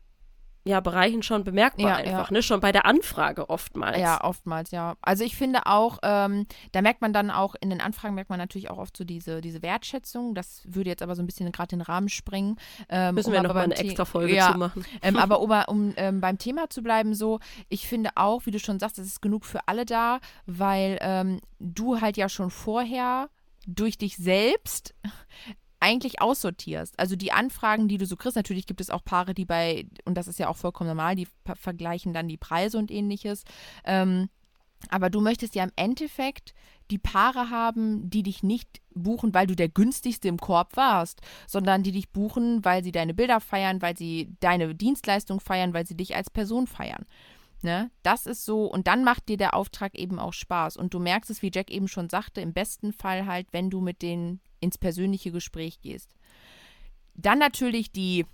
ja, 0.65 0.81
Bereichen 0.81 1.23
schon 1.23 1.43
bemerkbar 1.43 1.87
ja, 1.87 1.97
einfach, 1.97 2.31
ja. 2.31 2.33
ne? 2.33 2.43
Schon 2.43 2.61
bei 2.61 2.71
der 2.71 2.87
Anfrage 2.87 3.51
oftmals. 3.51 3.99
Ja, 3.99 4.23
oftmals, 4.23 4.71
ja. 4.71 4.95
Also 5.03 5.25
ich 5.25 5.37
finde 5.37 5.67
auch, 5.67 5.99
ähm, 6.03 6.47
da 6.71 6.83
merkt 6.83 7.01
man 7.01 7.13
dann 7.13 7.31
auch, 7.31 7.57
in 7.61 7.71
den 7.71 7.81
Anfragen 7.81 8.15
merkt 8.15 8.31
man 8.31 8.39
natürlich 8.39 8.71
auch 8.71 8.79
oft 8.79 8.97
so 8.97 9.05
diese, 9.05 9.41
diese 9.41 9.63
Wertschätzung. 9.63 10.35
Das 10.35 10.63
würde 10.65 10.91
jetzt 10.91 11.03
aber 11.03 11.17
so 11.17 11.23
ein 11.23 11.27
bisschen 11.27 11.51
gerade 11.51 11.69
den 11.69 11.81
Rahmen 11.81 12.09
sprengen. 12.09 12.57
Ähm, 12.89 13.17
Müssen 13.17 13.29
um 13.29 13.33
wir 13.33 13.43
noch 13.43 13.55
mal 13.55 13.65
eine 13.65 13.77
extra 13.77 14.05
Folge 14.05 14.35
ja, 14.35 14.53
zu 14.53 14.59
machen. 14.59 14.85
Ähm, 15.03 15.17
aber 15.17 15.41
um, 15.41 15.51
um 15.67 15.95
ähm, 15.97 16.21
beim 16.21 16.39
Thema 16.39 16.71
zu 16.71 16.83
bleiben, 16.83 17.15
so, 17.15 17.41
ich 17.69 17.89
finde 17.89 18.11
auch, 18.15 18.47
wie 18.47 18.51
du 18.51 18.61
schon 18.61 18.79
sagst, 18.79 18.99
es 18.99 19.07
ist 19.07 19.23
genug 19.23 19.45
für 19.45 19.67
alle 19.67 19.85
da, 19.85 20.21
weil 20.47 20.99
ähm, 21.01 21.41
du 21.59 22.01
halt 22.01 22.17
ja 22.17 22.29
schon 22.29 22.51
vorher 22.51 23.29
durch 23.67 23.99
dich 23.99 24.17
selbst 24.17 24.95
eigentlich 25.83 26.23
aussortierst. 26.23 26.99
Also 26.99 27.17
die 27.17 27.33
Anfragen, 27.33 27.89
die 27.89 27.99
du 27.99 28.07
so 28.07 28.17
kriegst, 28.17 28.37
natürlich 28.37 28.67
gibt 28.67 28.81
es 28.81 28.89
auch 28.89 29.05
Paare, 29.05 29.35
die 29.35 29.45
bei, 29.45 29.87
und 30.05 30.17
das 30.17 30.29
ist 30.29 30.39
ja 30.39 30.49
auch 30.49 30.57
vollkommen 30.57 30.89
normal, 30.89 31.17
die 31.17 31.27
vergleichen 31.57 32.13
dann 32.13 32.29
die 32.29 32.37
Preise 32.37 32.79
und 32.79 32.91
ähnliches. 32.91 33.43
Ähm, 33.85 34.29
aber 34.89 35.11
du 35.11 35.21
möchtest 35.21 35.55
ja 35.55 35.65
im 35.65 35.73
Endeffekt 35.77 36.55
die 36.91 36.99
Paare 36.99 37.51
haben, 37.51 38.09
die 38.11 38.23
dich 38.23 38.43
nicht 38.43 38.81
buchen, 38.95 39.35
weil 39.35 39.47
du 39.47 39.57
der 39.57 39.69
günstigste 39.69 40.29
im 40.29 40.39
Korb 40.39 40.77
warst, 40.77 41.21
sondern 41.47 41.83
die 41.83 41.93
dich 41.93 42.11
buchen, 42.11 42.65
weil 42.65 42.85
sie 42.85 42.93
deine 42.93 43.15
Bilder 43.15 43.41
feiern, 43.41 43.83
weil 43.83 43.97
sie 43.97 44.37
deine 44.41 44.75
Dienstleistung 44.75 45.41
feiern, 45.41 45.75
weil 45.75 45.87
sie 45.87 45.97
dich 45.97 46.15
als 46.15 46.31
Person 46.31 46.67
feiern. 46.67 47.07
Ne? 47.63 47.91
Das 48.03 48.27
ist 48.27 48.45
so, 48.45 48.67
und 48.67 48.87
dann 48.89 49.05
macht 49.05 49.29
dir 49.29 49.37
der 49.37 49.55
Auftrag 49.55 49.95
eben 49.95 50.19
auch 50.19 50.33
Spaß. 50.33 50.77
Und 50.77 50.95
du 50.95 50.99
merkst 50.99 51.31
es, 51.31 51.43
wie 51.43 51.51
Jack 51.55 51.71
eben 51.71 51.89
schon 51.89 52.11
sagte, 52.11 52.41
im 52.41 52.53
besten 52.53 52.93
Fall 52.93 53.27
halt, 53.27 53.49
wenn 53.53 53.71
du 53.71 53.81
mit 53.81 54.03
denen 54.03 54.41
ins 54.61 54.79
persönliche 54.79 55.31
Gespräch 55.31 55.81
gehst. 55.81 56.15
Dann 57.15 57.39
natürlich 57.39 57.93
die 57.93 58.27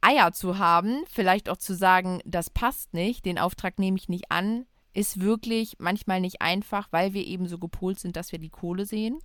Eier 0.00 0.32
zu 0.32 0.58
haben, 0.58 1.04
vielleicht 1.06 1.48
auch 1.48 1.56
zu 1.56 1.74
sagen, 1.74 2.20
das 2.26 2.50
passt 2.50 2.92
nicht, 2.92 3.24
den 3.24 3.38
Auftrag 3.38 3.78
nehme 3.78 3.96
ich 3.96 4.10
nicht 4.10 4.30
an, 4.30 4.66
ist 4.92 5.20
wirklich 5.20 5.76
manchmal 5.78 6.20
nicht 6.20 6.42
einfach, 6.42 6.88
weil 6.90 7.14
wir 7.14 7.26
eben 7.26 7.48
so 7.48 7.58
gepolt 7.58 7.98
sind, 7.98 8.16
dass 8.16 8.32
wir 8.32 8.38
die 8.38 8.50
Kohle 8.50 8.84
sehen. 8.84 9.18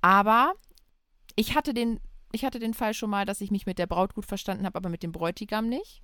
Aber 0.00 0.54
ich 1.36 1.54
hatte 1.54 1.74
den, 1.74 2.00
ich 2.32 2.44
hatte 2.44 2.58
den 2.58 2.72
Fall 2.74 2.94
schon 2.94 3.10
mal, 3.10 3.26
dass 3.26 3.40
ich 3.42 3.50
mich 3.50 3.66
mit 3.66 3.78
der 3.78 3.86
Braut 3.86 4.14
gut 4.14 4.26
verstanden 4.26 4.64
habe, 4.64 4.76
aber 4.76 4.88
mit 4.88 5.02
dem 5.02 5.12
Bräutigam 5.12 5.68
nicht. 5.68 6.02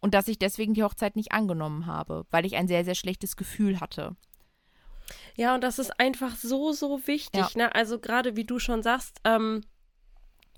Und 0.00 0.14
dass 0.14 0.28
ich 0.28 0.38
deswegen 0.38 0.74
die 0.74 0.82
Hochzeit 0.82 1.16
nicht 1.16 1.32
angenommen 1.32 1.86
habe, 1.86 2.26
weil 2.30 2.46
ich 2.46 2.56
ein 2.56 2.68
sehr, 2.68 2.84
sehr 2.84 2.94
schlechtes 2.94 3.36
Gefühl 3.36 3.80
hatte. 3.80 4.16
Ja, 5.36 5.54
und 5.54 5.62
das 5.62 5.78
ist 5.78 5.98
einfach 5.98 6.36
so, 6.36 6.72
so 6.72 7.06
wichtig. 7.06 7.40
Ja. 7.40 7.48
Ne? 7.54 7.74
Also 7.74 7.98
gerade 7.98 8.36
wie 8.36 8.44
du 8.44 8.58
schon 8.58 8.82
sagst, 8.82 9.20
ähm, 9.24 9.62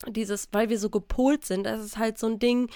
dieses, 0.09 0.49
weil 0.53 0.69
wir 0.69 0.79
so 0.79 0.91
gepolt 0.91 1.45
sind, 1.45 1.65
das 1.65 1.81
ist 1.81 1.97
halt 1.97 2.19
so 2.19 2.27
ein 2.27 2.39
Ding, 2.39 2.71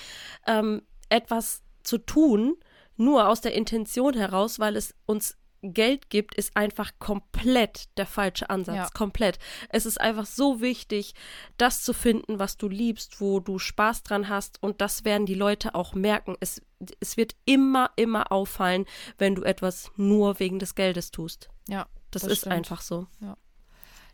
ähm, 0.47 0.83
etwas 1.09 1.63
zu 1.83 1.99
tun, 1.99 2.57
nur 2.97 3.29
aus 3.29 3.41
der 3.41 3.55
Intention 3.55 4.15
heraus, 4.15 4.59
weil 4.59 4.77
es 4.77 4.95
uns 5.07 5.37
Geld 5.62 6.11
gibt, 6.11 6.35
ist 6.35 6.57
einfach 6.57 6.92
komplett 6.99 7.88
der 7.97 8.07
falsche 8.07 8.51
Ansatz. 8.51 8.77
Ja. 8.77 8.88
Komplett. 8.95 9.38
Es 9.69 9.87
ist 9.87 10.01
einfach 10.01 10.27
so 10.27 10.61
wichtig, 10.61 11.14
das 11.57 11.83
zu 11.83 11.92
finden, 11.92 12.38
was 12.38 12.57
du 12.57 12.69
liebst, 12.69 13.21
wo 13.21 13.40
du 13.40 13.59
Spaß 13.59 14.03
dran 14.03 14.29
hast. 14.29 14.62
Und 14.62 14.81
das 14.81 15.05
werden 15.05 15.27
die 15.27 15.35
Leute 15.35 15.75
auch 15.75 15.95
merken. 15.95 16.37
Es, 16.40 16.62
es 17.01 17.16
wird 17.16 17.35
immer, 17.45 17.90
immer 17.97 18.33
auffallen, 18.33 18.87
wenn 19.19 19.35
du 19.35 19.42
etwas 19.42 19.90
nur 19.97 20.38
wegen 20.38 20.59
des 20.59 20.75
Geldes 20.75 21.11
tust. 21.11 21.49
Ja. 21.69 21.87
Das, 22.11 22.23
das 22.23 22.33
ist 22.33 22.38
stimmt. 22.40 22.55
einfach 22.55 22.81
so. 22.81 23.07
Ja. 23.21 23.37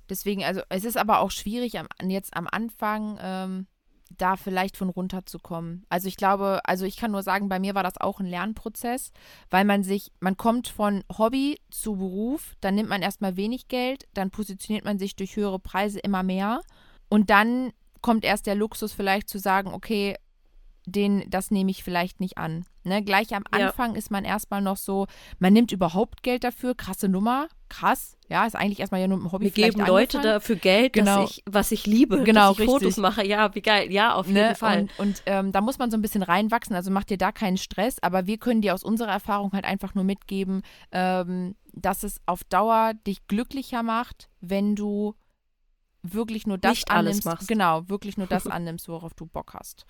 Deswegen, 0.08 0.44
also 0.44 0.62
es 0.68 0.84
ist 0.84 0.96
aber 0.96 1.20
auch 1.20 1.30
schwierig 1.30 1.78
am, 1.78 1.88
jetzt 2.08 2.36
am 2.36 2.48
Anfang. 2.50 3.18
Ähm 3.20 3.66
da 4.18 4.36
vielleicht 4.36 4.76
von 4.76 4.88
runterzukommen. 4.88 5.84
Also 5.88 6.08
ich 6.08 6.16
glaube, 6.16 6.60
also 6.64 6.84
ich 6.84 6.96
kann 6.96 7.10
nur 7.10 7.22
sagen, 7.22 7.48
bei 7.48 7.58
mir 7.58 7.74
war 7.74 7.82
das 7.82 7.98
auch 7.98 8.20
ein 8.20 8.26
Lernprozess, 8.26 9.12
weil 9.50 9.64
man 9.64 9.82
sich, 9.82 10.12
man 10.20 10.36
kommt 10.36 10.68
von 10.68 11.04
Hobby 11.16 11.60
zu 11.70 11.96
Beruf, 11.96 12.54
dann 12.60 12.74
nimmt 12.74 12.88
man 12.88 13.02
erstmal 13.02 13.36
wenig 13.36 13.68
Geld, 13.68 14.06
dann 14.14 14.30
positioniert 14.30 14.84
man 14.84 14.98
sich 14.98 15.16
durch 15.16 15.36
höhere 15.36 15.58
Preise 15.58 15.98
immer 16.00 16.22
mehr 16.22 16.60
und 17.08 17.30
dann 17.30 17.72
kommt 18.00 18.24
erst 18.24 18.46
der 18.46 18.54
Luxus 18.54 18.92
vielleicht 18.92 19.28
zu 19.28 19.38
sagen, 19.38 19.72
okay, 19.72 20.16
den, 20.86 21.24
das 21.28 21.50
nehme 21.50 21.70
ich 21.70 21.84
vielleicht 21.84 22.20
nicht 22.20 22.38
an. 22.38 22.64
Ne? 22.84 23.02
Gleich 23.02 23.34
am 23.34 23.44
Anfang 23.50 23.92
ja. 23.92 23.98
ist 23.98 24.10
man 24.10 24.24
erstmal 24.24 24.60
noch 24.60 24.76
so, 24.76 25.06
man 25.38 25.52
nimmt 25.52 25.72
überhaupt 25.72 26.22
Geld 26.22 26.44
dafür, 26.44 26.74
krasse 26.74 27.08
Nummer, 27.08 27.48
krass. 27.68 28.16
Ja, 28.28 28.46
ist 28.46 28.56
eigentlich 28.56 28.80
erstmal 28.80 29.00
ja 29.00 29.08
nur 29.08 29.18
ein 29.18 29.30
Hobby. 29.30 29.44
Wir 29.44 29.50
geben 29.50 29.84
Leute 29.84 30.20
dafür 30.20 30.56
Geld, 30.56 30.92
genau. 30.92 31.24
ich, 31.24 31.42
was 31.46 31.70
ich 31.72 31.86
liebe, 31.86 32.22
genau, 32.22 32.50
dass 32.50 32.52
ich 32.52 32.60
richtig. 32.60 32.74
Fotos 32.74 32.96
mache. 32.98 33.26
Ja, 33.26 33.54
wie 33.54 33.62
geil. 33.62 33.92
Ja, 33.92 34.14
auf 34.14 34.26
jeden 34.26 34.38
ne? 34.38 34.54
Fall. 34.54 34.82
Und, 34.82 34.98
und 34.98 35.22
ähm, 35.26 35.52
da 35.52 35.60
muss 35.60 35.78
man 35.78 35.90
so 35.90 35.96
ein 35.96 36.02
bisschen 36.02 36.22
reinwachsen, 36.22 36.74
also 36.74 36.90
macht 36.90 37.10
dir 37.10 37.18
da 37.18 37.32
keinen 37.32 37.56
Stress, 37.56 37.96
aber 38.02 38.26
wir 38.26 38.38
können 38.38 38.62
dir 38.62 38.74
aus 38.74 38.84
unserer 38.84 39.12
Erfahrung 39.12 39.52
halt 39.52 39.64
einfach 39.64 39.94
nur 39.94 40.04
mitgeben, 40.04 40.62
ähm, 40.92 41.54
dass 41.72 42.02
es 42.02 42.20
auf 42.26 42.44
Dauer 42.44 42.92
dich 43.06 43.26
glücklicher 43.26 43.82
macht, 43.82 44.28
wenn 44.40 44.76
du 44.76 45.14
wirklich 46.02 46.46
nur 46.46 46.58
das 46.58 46.72
Nicht 46.72 46.90
annimmst. 46.90 47.26
Alles 47.26 47.36
machst. 47.36 47.48
Genau, 47.48 47.88
wirklich 47.88 48.16
nur 48.16 48.26
das 48.26 48.46
annimmst, 48.48 48.88
worauf 48.88 49.14
du 49.14 49.26
Bock 49.26 49.54
hast. 49.54 49.86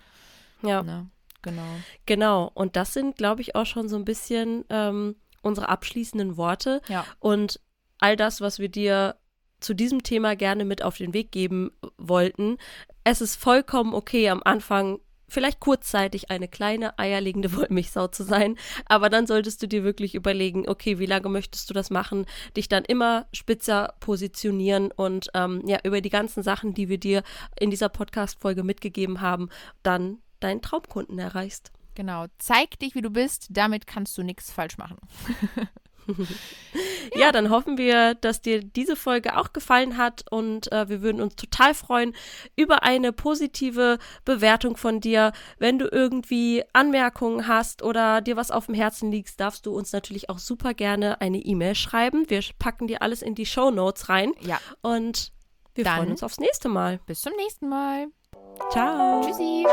Ja. 0.61 0.83
Ne? 0.83 1.09
Genau. 1.43 1.61
Genau. 2.05 2.51
Und 2.53 2.75
das 2.75 2.93
sind, 2.93 3.15
glaube 3.15 3.41
ich, 3.41 3.55
auch 3.55 3.65
schon 3.65 3.87
so 3.87 3.95
ein 3.95 4.05
bisschen 4.05 4.65
ähm, 4.69 5.15
unsere 5.43 5.69
abschließenden 5.69 6.37
Worte. 6.37 6.81
Ja. 6.87 7.05
Und 7.19 7.59
all 7.99 8.15
das, 8.15 8.41
was 8.41 8.57
wir 8.57 8.69
dir 8.69 9.15
zu 9.59 9.73
diesem 9.73 10.03
Thema 10.03 10.35
gerne 10.35 10.65
mit 10.65 10.83
auf 10.83 10.97
den 10.97 11.13
Weg 11.13 11.31
geben 11.31 11.71
wollten. 11.97 12.57
Es 13.03 13.21
ist 13.21 13.35
vollkommen 13.35 13.93
okay, 13.93 14.29
am 14.29 14.41
Anfang 14.43 14.99
vielleicht 15.29 15.59
kurzzeitig 15.59 16.29
eine 16.29 16.47
kleine 16.47 16.99
eierlegende 16.99 17.53
Wollmilchsau 17.55 18.07
zu 18.07 18.23
sein, 18.23 18.57
aber 18.85 19.09
dann 19.09 19.25
solltest 19.25 19.63
du 19.63 19.67
dir 19.67 19.83
wirklich 19.83 20.15
überlegen, 20.15 20.67
okay, 20.69 20.99
wie 20.99 21.05
lange 21.05 21.29
möchtest 21.29 21.69
du 21.69 21.73
das 21.73 21.89
machen, 21.89 22.25
dich 22.55 22.69
dann 22.69 22.85
immer 22.85 23.27
spitzer 23.33 23.95
positionieren 23.99 24.91
und 24.91 25.29
ähm, 25.33 25.63
ja, 25.65 25.79
über 25.83 26.01
die 26.01 26.09
ganzen 26.09 26.43
Sachen, 26.43 26.73
die 26.73 26.89
wir 26.89 26.99
dir 26.99 27.23
in 27.59 27.71
dieser 27.71 27.89
Podcast-Folge 27.89 28.63
mitgegeben 28.63 29.21
haben, 29.21 29.49
dann 29.81 30.19
deinen 30.43 30.61
Traumkunden 30.61 31.19
erreichst. 31.19 31.71
Genau. 31.95 32.25
Zeig 32.39 32.79
dich, 32.79 32.95
wie 32.95 33.01
du 33.01 33.09
bist. 33.09 33.47
Damit 33.51 33.87
kannst 33.87 34.17
du 34.17 34.23
nichts 34.23 34.51
falsch 34.51 34.77
machen. 34.77 34.97
ja. 36.07 36.17
ja. 37.15 37.31
dann 37.31 37.49
hoffen 37.49 37.77
wir, 37.77 38.15
dass 38.15 38.41
dir 38.41 38.63
diese 38.63 38.95
Folge 38.95 39.37
auch 39.37 39.53
gefallen 39.53 39.97
hat 39.97 40.25
und 40.31 40.71
äh, 40.71 40.89
wir 40.89 41.01
würden 41.01 41.21
uns 41.21 41.35
total 41.35 41.73
freuen 41.73 42.13
über 42.55 42.83
eine 42.83 43.13
positive 43.13 43.99
Bewertung 44.25 44.75
von 44.75 44.99
dir. 44.99 45.33
Wenn 45.59 45.79
du 45.79 45.87
irgendwie 45.87 46.63
Anmerkungen 46.73 47.47
hast 47.47 47.83
oder 47.83 48.21
dir 48.21 48.35
was 48.35 48.51
auf 48.51 48.65
dem 48.65 48.75
Herzen 48.75 49.11
liegt, 49.11 49.39
darfst 49.39 49.65
du 49.65 49.75
uns 49.75 49.91
natürlich 49.93 50.29
auch 50.29 50.39
super 50.39 50.73
gerne 50.73 51.21
eine 51.21 51.39
E-Mail 51.39 51.75
schreiben. 51.75 52.29
Wir 52.29 52.41
packen 52.59 52.87
dir 52.87 53.01
alles 53.01 53.21
in 53.21 53.35
die 53.35 53.45
Show 53.45 53.71
Notes 53.71 54.09
rein. 54.09 54.33
Ja. 54.41 54.59
Und 54.81 55.31
wir 55.75 55.83
dann 55.83 55.97
freuen 55.97 56.11
uns 56.11 56.23
aufs 56.23 56.39
nächste 56.39 56.69
Mal. 56.69 56.99
Bis 57.05 57.21
zum 57.21 57.33
nächsten 57.37 57.69
Mal. 57.69 58.07
Ciao. 58.71 59.21
Tschüssi. 59.21 59.65